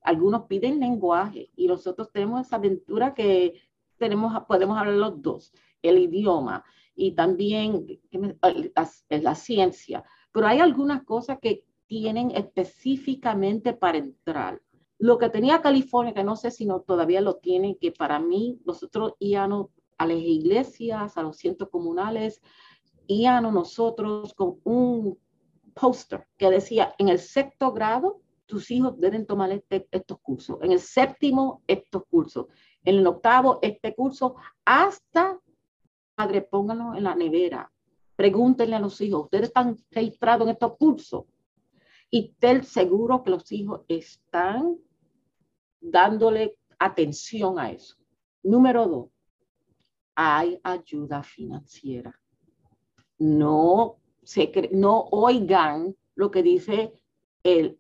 Algunos 0.03 0.45
piden 0.45 0.79
lenguaje 0.79 1.51
y 1.57 1.67
nosotros 1.67 2.13
tenemos 2.13 2.47
esa 2.47 2.55
aventura 2.55 3.13
que 3.13 3.55
tenemos, 3.99 4.45
podemos 4.47 4.79
hablar 4.79 4.95
los 4.95 5.21
dos, 5.21 5.53
el 5.89 5.99
idioma 5.99 6.65
y 6.95 7.13
también 7.13 7.87
la, 8.41 8.91
la 9.09 9.35
ciencia. 9.35 10.05
Pero 10.33 10.47
hay 10.47 10.61
algunas 10.61 11.05
cosas 11.05 11.39
que 11.41 11.65
tienen 11.87 12.31
específicamente 12.33 13.73
para 13.73 13.99
entrar. 13.99 14.61
Lo 14.99 15.19
que 15.19 15.29
tenía 15.29 15.61
California, 15.61 16.15
que 16.15 16.25
no 16.25 16.37
sé 16.37 16.51
si 16.51 16.65
no, 16.65 16.81
todavía 16.81 17.21
lo 17.21 17.37
tienen, 17.37 17.77
que 17.77 17.93
para 17.93 18.19
mí 18.19 18.59
nosotros 18.65 19.13
íbamos 19.19 19.69
a 19.99 20.07
las 20.07 20.19
iglesias, 20.19 21.17
a 21.17 21.23
los 21.23 21.37
centros 21.37 21.71
comunales, 21.71 22.41
íbamos 23.07 23.53
nosotros 23.53 24.35
con 24.35 24.59
un 24.65 25.19
póster 25.75 26.27
que 26.37 26.51
decía, 26.51 26.95
en 26.99 27.09
el 27.09 27.19
sexto 27.19 27.73
grado, 27.73 28.21
tus 28.47 28.71
hijos 28.71 28.99
deben 28.99 29.27
tomar 29.27 29.51
este, 29.53 29.87
estos 29.91 30.19
cursos. 30.21 30.59
En 30.63 30.73
el 30.73 30.81
séptimo, 30.81 31.63
estos 31.67 32.05
cursos. 32.09 32.47
En 32.85 32.97
el 32.97 33.07
octavo, 33.07 33.59
este 33.61 33.95
curso, 33.95 34.37
hasta, 34.65 35.39
padre, 36.17 36.43
pónganlo 36.43 36.95
en 36.95 37.05
la 37.05 37.15
nevera. 37.15 37.71
Pregúntenle 38.17 38.75
a 38.77 38.81
los 38.81 39.01
hijos, 39.03 39.25
¿ustedes 39.25 39.49
están 39.49 39.77
registrados 39.91 40.49
en 40.49 40.55
estos 40.55 40.77
cursos? 40.79 41.25
Y 42.11 42.33
ten 42.39 42.65
seguro 42.65 43.23
que 43.23 43.31
los 43.31 43.53
hijos 43.53 43.83
están 43.87 44.79
dándole 45.81 46.59
atención 46.79 47.59
a 47.59 47.71
eso. 47.71 47.97
Número 48.43 48.87
dos, 48.87 49.07
hay 50.15 50.59
ayuda 50.63 51.23
financiera. 51.23 52.19
No, 53.19 53.99
se 54.23 54.51
no 54.73 55.09
oigan 55.11 55.95
lo 56.15 56.31
que 56.31 56.43
dice 56.43 56.93
el, 57.43 57.79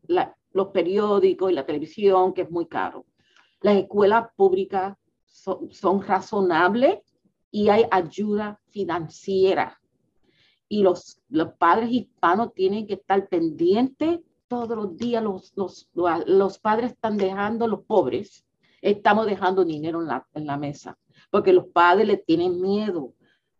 los 0.52 0.68
periódicos 0.68 1.50
y 1.50 1.54
la 1.54 1.64
televisión, 1.64 2.34
que 2.34 2.42
es 2.42 2.50
muy 2.50 2.66
caro. 2.66 3.06
Las 3.62 3.76
escuelas 3.76 4.28
públicas 4.36 4.98
son, 5.24 5.72
son 5.72 6.02
razonables 6.02 6.98
y 7.50 7.68
hay 7.68 7.84
ayuda 7.90 8.60
financiera. 8.68 9.80
Y 10.68 10.82
los, 10.82 11.22
los 11.28 11.52
padres 11.54 11.90
hispanos 11.90 12.52
tienen 12.54 12.86
que 12.86 12.94
estar 12.94 13.28
pendientes 13.28 14.20
todos 14.48 14.76
los 14.76 14.96
días 14.96 15.22
los, 15.22 15.52
los, 15.56 15.88
los 16.26 16.58
padres 16.58 16.92
están 16.92 17.16
dejando, 17.16 17.66
los 17.66 17.82
pobres, 17.82 18.44
estamos 18.80 19.26
dejando 19.26 19.64
dinero 19.64 20.00
en 20.00 20.08
la, 20.08 20.26
en 20.34 20.46
la 20.46 20.56
mesa, 20.56 20.98
porque 21.30 21.52
los 21.52 21.66
padres 21.66 22.06
le 22.06 22.16
tienen 22.16 22.60
miedo. 22.60 23.14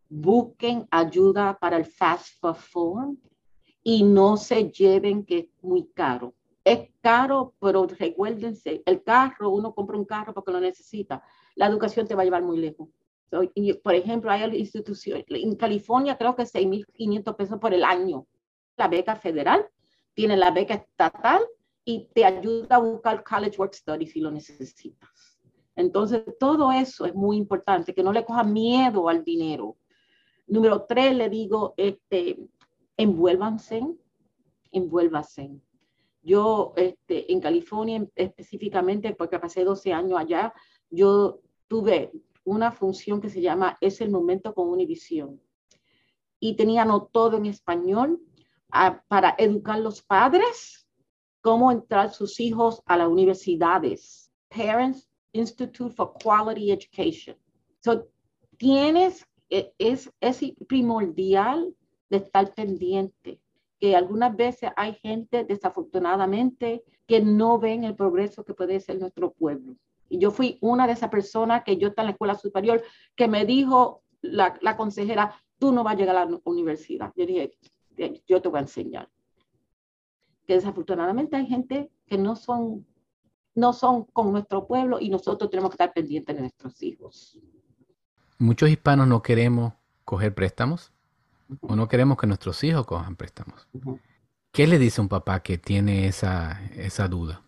Busquen 0.09 0.87
ayuda 0.91 1.59
para 1.59 1.77
el 1.77 1.85
fast 1.85 2.41
food 2.41 3.17
y 3.83 4.05
no 4.05 4.37
se 4.37 4.71
lleven 4.71 5.25
que 5.25 5.39
es 5.39 5.49
muy 5.63 5.87
caro. 5.89 6.35
Es 6.65 6.91
caro, 7.01 7.55
pero 7.61 7.87
recuérdense, 7.87 8.83
el 8.87 9.03
carro, 9.03 9.51
uno 9.51 9.75
compra 9.75 9.97
un 9.97 10.05
carro 10.05 10.33
porque 10.33 10.53
lo 10.53 10.61
necesita. 10.61 11.23
La 11.55 11.67
educación 11.67 12.07
te 12.07 12.15
va 12.15 12.23
a 12.23 12.25
llevar 12.25 12.43
muy 12.43 12.59
lejos. 12.59 12.89
Por 13.83 13.95
ejemplo, 13.95 14.31
hay 14.31 14.57
instituciones, 14.57 15.25
en 15.29 15.57
California 15.57 16.17
creo 16.17 16.37
que 16.37 16.45
6.500 16.45 17.37
pesos 17.37 17.59
por 17.59 17.75
el 17.75 17.85
año, 17.85 18.27
la 18.77 18.89
beca 18.89 19.17
federal, 19.17 19.67
tiene 20.15 20.37
la 20.37 20.51
beca 20.51 20.75
estatal 20.75 21.43
y 21.85 22.09
te 22.15 22.25
ayuda 22.25 22.77
a 22.77 22.81
buscar 22.81 23.23
College 23.23 23.57
Work 23.59 23.75
Study 23.75 24.07
si 24.07 24.21
lo 24.21 24.31
necesitas. 24.31 25.39
Entonces, 25.77 26.25
todo 26.41 26.73
eso 26.73 27.05
es 27.05 27.15
muy 27.15 27.37
importante, 27.37 27.95
que 27.95 28.03
no 28.03 28.13
le 28.13 28.25
coja 28.25 28.43
miedo 28.43 29.09
al 29.09 29.23
dinero. 29.23 29.77
Número 30.47 30.85
tres, 30.89 31.15
le 31.15 31.29
digo, 31.29 31.75
este, 31.77 32.39
envuélvanse, 32.97 33.83
envuélvanse. 34.73 35.51
Yo, 36.23 36.73
este, 36.77 37.31
en 37.31 37.41
California 37.41 38.07
específicamente, 38.15 39.15
porque 39.15 39.39
pasé 39.39 39.65
12 39.65 39.93
años 39.93 40.19
allá, 40.19 40.53
yo 40.91 41.41
tuve 41.69 42.11
una 42.47 42.73
función 42.73 43.21
que 43.21 43.29
se 43.29 43.43
llama 43.43 43.77
Es 43.81 44.01
el 44.01 44.11
momento 44.11 44.55
con 44.55 44.69
Univision. 44.69 45.41
Y 46.41 46.57
teníamos 46.57 47.11
todo 47.11 47.37
en 47.37 47.47
español 47.47 48.21
para 49.09 49.35
educar 49.39 49.81
los 49.81 50.03
padres, 50.03 50.89
cómo 51.43 51.71
entrar 51.71 52.13
sus 52.13 52.41
hijos 52.41 52.83
a 52.87 52.97
las 52.97 53.09
universidades. 53.09 54.33
Parents 54.49 55.09
Institute 55.33 55.95
for 55.95 56.15
Quality 56.23 56.73
Education. 56.73 57.37
So, 57.81 58.09
tienes, 58.57 59.27
e, 59.51 59.73
es, 59.79 60.11
es 60.21 60.41
primordial 60.69 61.75
de 62.09 62.19
estar 62.19 62.55
pendiente, 62.55 63.41
que 63.79 63.97
algunas 63.97 64.35
veces 64.37 64.71
hay 64.77 64.95
gente, 64.95 65.45
desafortunadamente, 65.45 66.85
que 67.07 67.21
no 67.21 67.59
ven 67.59 67.85
el 67.85 67.95
progreso 67.95 68.45
que 68.45 68.55
puede 68.55 68.81
ser 68.81 68.99
nuestro 68.99 69.33
pueblo. 69.33 69.77
Y 70.09 70.19
yo 70.19 70.31
fui 70.31 70.59
una 70.61 70.87
de 70.87 70.93
esas 70.93 71.11
personas 71.11 71.65
que 71.65 71.77
yo 71.77 71.89
estaba 71.89 72.05
en 72.05 72.09
la 72.09 72.13
escuela 72.13 72.35
superior, 72.35 72.83
que 73.15 73.29
me 73.29 73.45
dijo 73.45 74.03
la, 74.23 74.59
la 74.61 74.77
consejera, 74.77 75.35
tú 75.59 75.73
no 75.73 75.85
vas 75.85 75.95
a 75.95 75.99
llegar 75.99 76.17
a 76.17 76.27
la 76.27 76.41
universidad. 76.45 77.13
Yo 77.17 77.27
dije, 77.27 77.59
yo 78.27 78.41
te 78.41 78.49
voy 78.49 78.59
a 78.59 78.63
enseñar. 78.63 79.09
Que 80.47 80.55
desafortunadamente 80.55 81.37
hay 81.37 81.47
gente 81.47 81.91
que 82.07 82.19
no 82.19 82.37
son, 82.37 82.87
no 83.55 83.73
son 83.73 84.05
con 84.05 84.33
nuestro 84.33 84.67
pueblo 84.67 85.01
y 85.01 85.09
nosotros 85.09 85.51
tenemos 85.51 85.71
que 85.71 85.75
estar 85.75 85.93
pendientes 85.93 86.37
de 86.37 86.43
nuestros 86.43 86.83
hijos. 86.83 87.39
Muchos 88.39 88.69
hispanos 88.69 89.09
no 89.09 89.23
queremos 89.23 89.73
coger 90.05 90.35
préstamos 90.35 90.93
o 91.61 91.75
no 91.75 91.89
queremos 91.89 92.19
que 92.19 92.27
nuestros 92.27 92.63
hijos 92.65 92.87
cojan 92.87 93.17
préstamos. 93.17 93.67
¿Qué 94.53 94.67
le 94.67 94.79
dice 94.79 95.01
un 95.01 95.09
papá 95.09 95.43
que 95.43 95.59
tiene 95.59 96.07
esa, 96.07 96.63
esa 96.75 97.09
duda? 97.09 97.46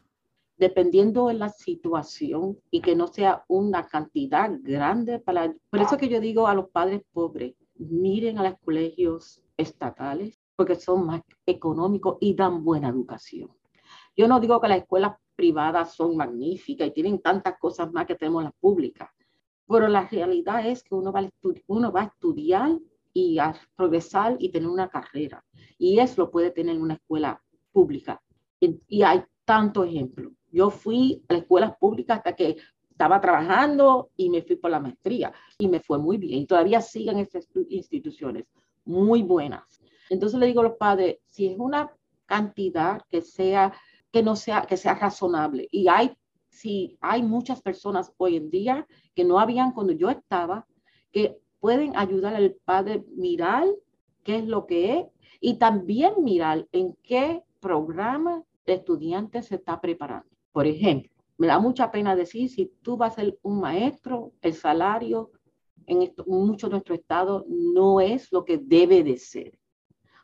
Dependiendo 0.59 1.29
de 1.29 1.35
la 1.35 1.49
situación 1.49 2.59
y 2.71 2.81
que 2.81 2.97
no 2.97 3.07
sea 3.07 3.45
una 3.49 3.87
cantidad 3.87 4.51
grande 4.61 5.21
para... 5.21 5.55
Por 5.71 5.81
eso 5.81 5.97
que 5.97 6.09
yo 6.09 6.21
digo 6.21 6.47
a 6.49 6.55
los 6.55 6.69
padres 6.71 7.03
pobres, 7.13 7.55
miren 7.77 8.39
a 8.39 8.43
los 8.43 8.59
colegios 8.59 9.43
estatales 9.57 10.41
porque 10.57 10.75
son 10.75 11.07
más 11.07 11.23
económicos 11.47 12.19
y 12.21 12.35
dan 12.35 12.65
buena 12.65 12.89
educación. 12.89 13.51
Yo 14.17 14.27
no 14.27 14.41
digo 14.41 14.61
que 14.61 14.67
las 14.67 14.79
escuelas 14.79 15.17
privadas 15.37 15.95
son 15.95 16.17
magníficas 16.17 16.89
y 16.89 16.91
tienen 16.91 17.21
tantas 17.21 17.57
cosas 17.61 17.93
más 17.93 18.07
que 18.07 18.17
tenemos 18.17 18.43
las 18.43 18.53
públicas, 18.55 19.09
pero 19.69 19.87
la 19.87 20.09
realidad 20.09 20.67
es 20.67 20.83
que 20.83 20.97
uno 20.97 21.13
va 21.13 21.21
a, 21.21 21.31
uno 21.69 21.93
va 21.93 22.01
a 22.01 22.05
estudiar 22.07 22.77
y 23.13 23.39
a 23.39 23.55
progresar 23.77 24.37
y 24.41 24.51
tener 24.51 24.69
una 24.69 24.89
carrera. 24.89 25.45
Y 25.79 26.01
eso 26.01 26.23
lo 26.23 26.31
puede 26.33 26.51
tener 26.51 26.75
en 26.75 26.83
una 26.83 26.95
escuela 26.95 27.41
pública. 27.71 28.21
Y, 28.59 28.81
y 28.89 29.03
hay 29.03 29.23
tantos 29.45 29.87
ejemplos. 29.87 30.28
Yo 30.51 30.71
fui 30.71 31.23
a 31.29 31.35
las 31.35 31.43
escuelas 31.43 31.77
públicas 31.77 32.19
hasta 32.19 32.35
que 32.35 32.57
estaba 32.91 33.21
trabajando 33.21 34.11
y 34.17 34.29
me 34.29 34.43
fui 34.43 34.57
por 34.57 34.71
la 34.71 34.81
maestría 34.81 35.33
y 35.59 35.69
me 35.69 35.81
fue 35.81 35.99
muy 35.99 36.17
bien. 36.17 36.41
Y 36.41 36.47
todavía 36.47 36.81
siguen 36.81 37.19
estas 37.19 37.49
instituciones 37.69 38.45
muy 38.85 39.23
buenas. 39.23 39.83
Entonces 40.11 40.39
le 40.41 40.47
digo 40.47 40.61
a 40.61 40.65
los 40.65 40.77
padres, 40.77 41.19
si 41.27 41.47
es 41.47 41.59
una 41.59 41.93
cantidad 42.27 43.03
que 43.09 43.21
sea, 43.21 43.73
que 44.11 44.23
no 44.23 44.35
sea, 44.37 44.63
que 44.63 44.77
sea 44.77 44.95
razonable. 44.95 45.69
Y 45.71 45.89
hay, 45.89 46.17
si 46.49 46.99
hay 47.01 47.23
muchas 47.23 47.63
personas 47.63 48.13
hoy 48.17 48.37
en 48.37 48.51
día 48.51 48.87
que 49.15 49.25
no 49.25 49.39
habían 49.39 49.73
cuando 49.73 49.93
yo 49.93 50.11
estaba, 50.11 50.67
que 51.13 51.39
pueden 51.61 51.97
ayudar 51.97 52.35
al 52.35 52.57
padre 52.65 53.05
mirar 53.17 53.65
qué 54.25 54.39
es 54.39 54.45
lo 54.45 54.67
que 54.67 54.99
es 54.99 55.07
y 55.41 55.55
también 55.59 56.15
mirar 56.23 56.67
en 56.73 56.95
qué 57.03 57.43
programa 57.61 58.43
de 58.67 58.75
estudiante 58.75 59.43
se 59.43 59.57
está 59.57 59.81
preparando. 59.81 60.29
Por 60.59 60.67
ejemplo, 60.67 61.09
me 61.37 61.47
da 61.47 61.61
mucha 61.61 61.89
pena 61.93 62.17
decir, 62.17 62.51
si 62.51 62.67
tú 62.83 62.97
vas 62.97 63.13
a 63.13 63.23
ser 63.23 63.39
un 63.43 63.61
maestro, 63.61 64.33
el 64.43 64.55
salario 64.55 65.31
en 65.87 66.03
esto, 66.03 66.25
mucho 66.27 66.67
de 66.67 66.73
nuestro 66.73 66.97
estado 66.97 67.45
no 67.47 68.01
es 68.01 68.33
lo 68.33 68.45
que 68.45 68.59
debe 68.59 69.05
de 69.05 69.19
ser. 69.19 69.57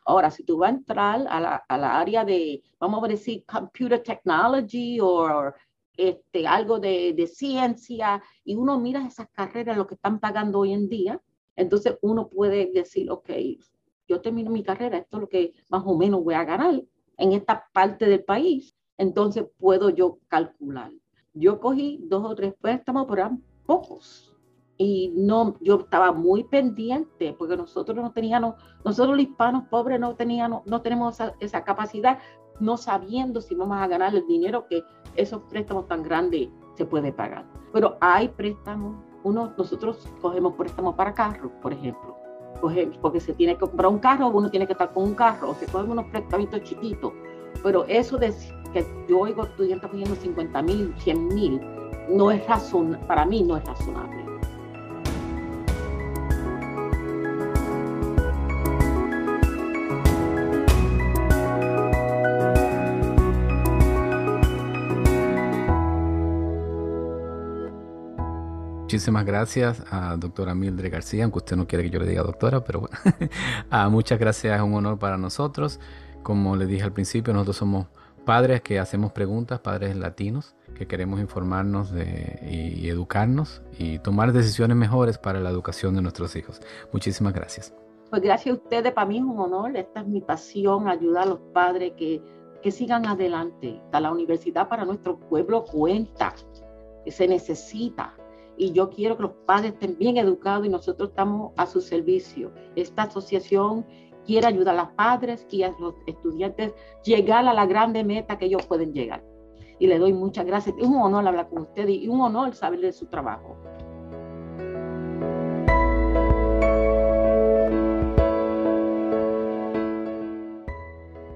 Ahora, 0.03 0.29
si 0.29 0.43
tú 0.43 0.57
vas 0.57 0.73
a 0.73 0.75
entrar 0.75 1.25
a 1.29 1.39
la, 1.39 1.63
a 1.69 1.77
la 1.77 1.97
área 1.97 2.25
de, 2.25 2.61
vamos 2.77 3.01
a 3.01 3.07
decir, 3.07 3.45
computer 3.45 4.03
technology 4.03 4.99
o 4.99 5.53
este, 5.95 6.45
algo 6.45 6.79
de, 6.79 7.13
de, 7.13 7.27
ciencia, 7.27 8.21
y 8.43 8.55
uno 8.55 8.77
mira 8.77 9.07
esas 9.07 9.29
carreras, 9.29 9.77
lo 9.77 9.87
que 9.87 9.95
están 9.95 10.19
pagando 10.19 10.59
hoy 10.59 10.73
en 10.73 10.89
día, 10.89 11.21
entonces 11.55 11.97
uno 12.01 12.27
puede 12.27 12.73
decir, 12.73 13.09
ok, 13.09 13.29
yo 14.05 14.19
termino 14.19 14.51
mi 14.51 14.63
carrera, 14.63 14.97
esto 14.97 15.15
es 15.15 15.21
lo 15.21 15.29
que 15.29 15.53
más 15.69 15.83
o 15.85 15.97
menos 15.97 16.21
voy 16.25 16.33
a 16.33 16.43
ganar 16.43 16.83
en 17.15 17.31
esta 17.31 17.69
parte 17.71 18.05
del 18.05 18.25
país, 18.25 18.75
entonces 18.97 19.45
puedo 19.57 19.89
yo 19.89 20.19
calcular. 20.27 20.91
Yo 21.33 21.59
cogí 21.59 21.99
dos 22.03 22.23
o 22.23 22.35
tres 22.35 22.53
préstamos, 22.59 23.05
pero 23.07 23.21
eran 23.21 23.43
pocos 23.65 24.35
y 24.77 25.13
no, 25.15 25.55
yo 25.61 25.79
estaba 25.79 26.11
muy 26.11 26.43
pendiente 26.43 27.33
porque 27.37 27.55
nosotros 27.55 27.97
no 27.97 28.11
teníamos, 28.11 28.55
nosotros 28.83 29.15
los 29.15 29.25
hispanos 29.25 29.63
pobres 29.69 29.99
no 29.99 30.15
teníamos, 30.15 30.65
no 30.65 30.81
tenemos 30.81 31.17
esa, 31.39 31.63
capacidad, 31.63 32.19
no 32.59 32.77
sabiendo 32.77 33.41
si 33.41 33.55
vamos 33.55 33.77
a 33.77 33.87
ganar 33.87 34.13
el 34.15 34.25
dinero 34.27 34.67
que 34.67 34.83
esos 35.15 35.41
préstamos 35.43 35.87
tan 35.87 36.03
grandes 36.03 36.49
se 36.75 36.85
puede 36.85 37.13
pagar. 37.13 37.45
Pero 37.71 37.97
hay 38.01 38.27
préstamos, 38.29 38.97
uno, 39.23 39.53
nosotros 39.57 40.07
cogemos 40.21 40.53
préstamos 40.55 40.95
para 40.95 41.13
carros, 41.13 41.51
por 41.61 41.71
ejemplo, 41.71 42.15
porque 43.01 43.19
se 43.19 43.33
tiene 43.33 43.53
que 43.53 43.61
comprar 43.61 43.91
un 43.91 43.99
carro, 43.99 44.27
uno 44.27 44.49
tiene 44.49 44.65
que 44.65 44.73
estar 44.73 44.91
con 44.93 45.03
un 45.03 45.15
carro, 45.15 45.51
o 45.51 45.53
se 45.55 45.65
cogen 45.67 45.91
unos 45.91 46.05
préstamos 46.07 46.49
chiquitos, 46.63 47.13
Pero 47.63 47.85
eso 47.87 48.17
de 48.17 48.33
que 48.73 48.85
yo 49.07 49.19
oigo 49.19 49.43
estudiantes 49.43 49.89
pidiendo 49.89 50.15
50 50.15 50.61
mil, 50.61 50.93
100 50.99 51.27
mil, 51.29 51.61
no 52.09 52.31
es 52.31 52.45
razón, 52.47 52.99
para 53.07 53.25
mí 53.25 53.41
no 53.41 53.57
es 53.57 53.65
razonable. 53.65 54.25
Muchísimas 68.85 69.25
gracias 69.25 69.83
a 69.89 70.15
doctora 70.15 70.53
Mildred 70.53 70.91
García, 70.91 71.23
aunque 71.23 71.39
usted 71.39 71.55
no 71.55 71.67
quiere 71.67 71.83
que 71.83 71.89
yo 71.89 71.99
le 71.99 72.05
diga 72.05 72.21
doctora, 72.21 72.63
pero 72.63 72.81
bueno, 72.81 72.95
ah, 73.69 73.89
muchas 73.89 74.19
gracias, 74.19 74.55
es 74.55 74.61
un 74.61 74.73
honor 74.75 74.99
para 74.99 75.17
nosotros. 75.17 75.79
Como 76.25 76.55
le 76.55 76.65
dije 76.65 76.81
al 76.81 76.91
principio, 76.91 77.33
nosotros 77.33 77.57
somos 77.57 77.85
padres 78.25 78.61
que 78.61 78.79
hacemos 78.79 79.11
preguntas, 79.11 79.59
padres 79.59 79.95
latinos, 79.95 80.55
que 80.73 80.87
queremos 80.87 81.19
informarnos 81.19 81.91
de, 81.91 82.39
y, 82.49 82.89
educarnos 82.89 83.61
y 83.77 83.99
tomar 83.99 84.33
decisiones 84.33 84.75
mejores 84.75 85.19
para 85.19 85.39
la 85.39 85.51
educación 85.51 85.93
de 85.93 86.01
nuestros 86.01 86.35
hijos. 86.35 86.61
Muchísimas 86.91 87.31
gracias. 87.31 87.75
Pues 88.09 88.23
gracias 88.23 88.55
a 88.55 88.57
ustedes, 88.57 88.91
para 88.93 89.05
mí 89.05 89.19
es 89.19 89.23
un 89.23 89.39
honor, 89.39 89.77
esta 89.77 89.99
es 89.99 90.07
mi 90.07 90.19
pasión, 90.19 90.87
ayudar 90.87 91.25
a 91.25 91.29
los 91.29 91.39
padres 91.53 91.93
que, 91.95 92.23
que 92.63 92.71
sigan 92.71 93.05
adelante. 93.05 93.79
La 93.93 94.11
universidad 94.11 94.67
para 94.67 94.83
nuestro 94.83 95.19
pueblo 95.19 95.63
cuenta, 95.63 96.33
se 97.05 97.27
necesita 97.27 98.15
y 98.57 98.71
yo 98.71 98.89
quiero 98.89 99.17
que 99.17 99.23
los 99.23 99.33
padres 99.45 99.73
estén 99.73 99.97
bien 99.97 100.17
educados 100.17 100.65
y 100.65 100.69
nosotros 100.69 101.09
estamos 101.09 101.51
a 101.57 101.65
su 101.65 101.81
servicio. 101.81 102.51
Esta 102.75 103.03
asociación 103.03 103.85
quiere 104.25 104.47
ayudar 104.47 104.75
a 104.75 104.83
los 104.83 104.91
padres 104.93 105.47
y 105.49 105.63
a 105.63 105.73
los 105.79 105.95
estudiantes 106.07 106.73
llegar 107.03 107.47
a 107.47 107.53
la 107.53 107.65
grande 107.65 108.03
meta 108.03 108.37
que 108.37 108.45
ellos 108.45 108.65
pueden 108.65 108.93
llegar. 108.93 109.23
Y 109.79 109.87
le 109.87 109.99
doy 109.99 110.13
muchas 110.13 110.45
gracias. 110.45 110.75
Es 110.79 110.87
un 110.87 110.97
honor 110.97 111.27
hablar 111.27 111.49
con 111.49 111.63
ustedes 111.63 111.91
y 111.91 112.07
un 112.07 112.21
honor 112.21 112.53
saber 112.55 112.79
de 112.79 112.91
su 112.91 113.07
trabajo. 113.07 113.57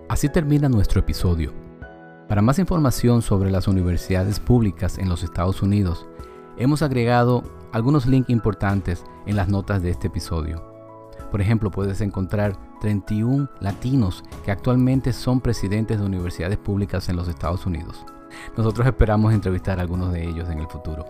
Así 0.08 0.28
termina 0.30 0.68
nuestro 0.70 1.00
episodio. 1.00 1.54
Para 2.28 2.42
más 2.42 2.60
información 2.60 3.22
sobre 3.22 3.52
las 3.52 3.68
universidades 3.68 4.40
públicas 4.40 4.98
en 4.98 5.10
los 5.10 5.24
Estados 5.24 5.62
Unidos, 5.62 6.08
Hemos 6.60 6.82
agregado 6.82 7.42
algunos 7.72 8.06
links 8.06 8.30
importantes 8.30 9.06
en 9.26 9.38
las 9.38 9.48
notas 9.48 9.82
de 9.82 9.92
este 9.92 10.08
episodio. 10.08 10.79
Por 11.32 11.42
ejemplo, 11.42 11.70
puedes 11.70 12.02
encontrar 12.02 12.58
31 12.82 13.50
latinos 13.60 14.24
que 14.44 14.52
actualmente 14.52 15.14
son 15.14 15.42
presidentes 15.42 16.00
de 16.00 16.06
universidades 16.06 16.58
públicas 16.58 17.08
en 17.10 17.16
los 17.16 17.28
Estados 17.28 17.66
Unidos. 17.66 18.06
Nosotros 18.58 18.88
esperamos 18.88 19.34
entrevistar 19.34 19.80
a 19.80 19.82
algunos 19.82 20.12
de 20.14 20.28
ellos 20.28 20.50
en 20.50 20.60
el 20.60 20.68
futuro. 20.68 21.06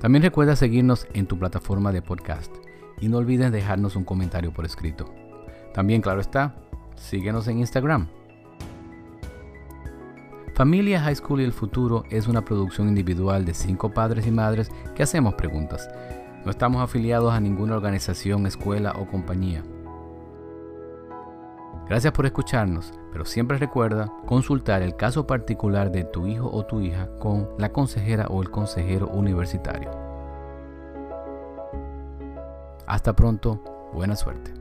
También 0.00 0.22
recuerda 0.22 0.56
seguirnos 0.56 1.06
en 1.12 1.26
tu 1.26 1.38
plataforma 1.38 1.92
de 1.92 2.02
podcast 2.02 2.54
y 3.00 3.08
no 3.08 3.18
olvides 3.18 3.52
dejarnos 3.52 3.96
un 3.96 4.04
comentario 4.04 4.52
por 4.52 4.64
escrito. 4.64 5.12
También, 5.74 6.00
claro 6.00 6.20
está, 6.20 6.54
síguenos 6.96 7.48
en 7.48 7.58
Instagram 7.58 8.08
Familia 10.60 11.00
High 11.00 11.16
School 11.16 11.40
y 11.40 11.44
el 11.44 11.54
Futuro 11.54 12.04
es 12.10 12.28
una 12.28 12.44
producción 12.44 12.86
individual 12.86 13.46
de 13.46 13.54
cinco 13.54 13.94
padres 13.94 14.26
y 14.26 14.30
madres 14.30 14.70
que 14.94 15.02
hacemos 15.02 15.32
preguntas. 15.32 15.88
No 16.44 16.50
estamos 16.50 16.82
afiliados 16.82 17.32
a 17.32 17.40
ninguna 17.40 17.76
organización, 17.76 18.46
escuela 18.46 18.92
o 18.98 19.06
compañía. 19.06 19.62
Gracias 21.88 22.12
por 22.12 22.26
escucharnos, 22.26 22.92
pero 23.10 23.24
siempre 23.24 23.56
recuerda 23.56 24.12
consultar 24.26 24.82
el 24.82 24.96
caso 24.96 25.26
particular 25.26 25.90
de 25.90 26.04
tu 26.04 26.26
hijo 26.26 26.50
o 26.52 26.66
tu 26.66 26.82
hija 26.82 27.08
con 27.18 27.48
la 27.56 27.72
consejera 27.72 28.26
o 28.26 28.42
el 28.42 28.50
consejero 28.50 29.08
universitario. 29.08 29.90
Hasta 32.86 33.16
pronto, 33.16 33.90
buena 33.94 34.14
suerte. 34.14 34.59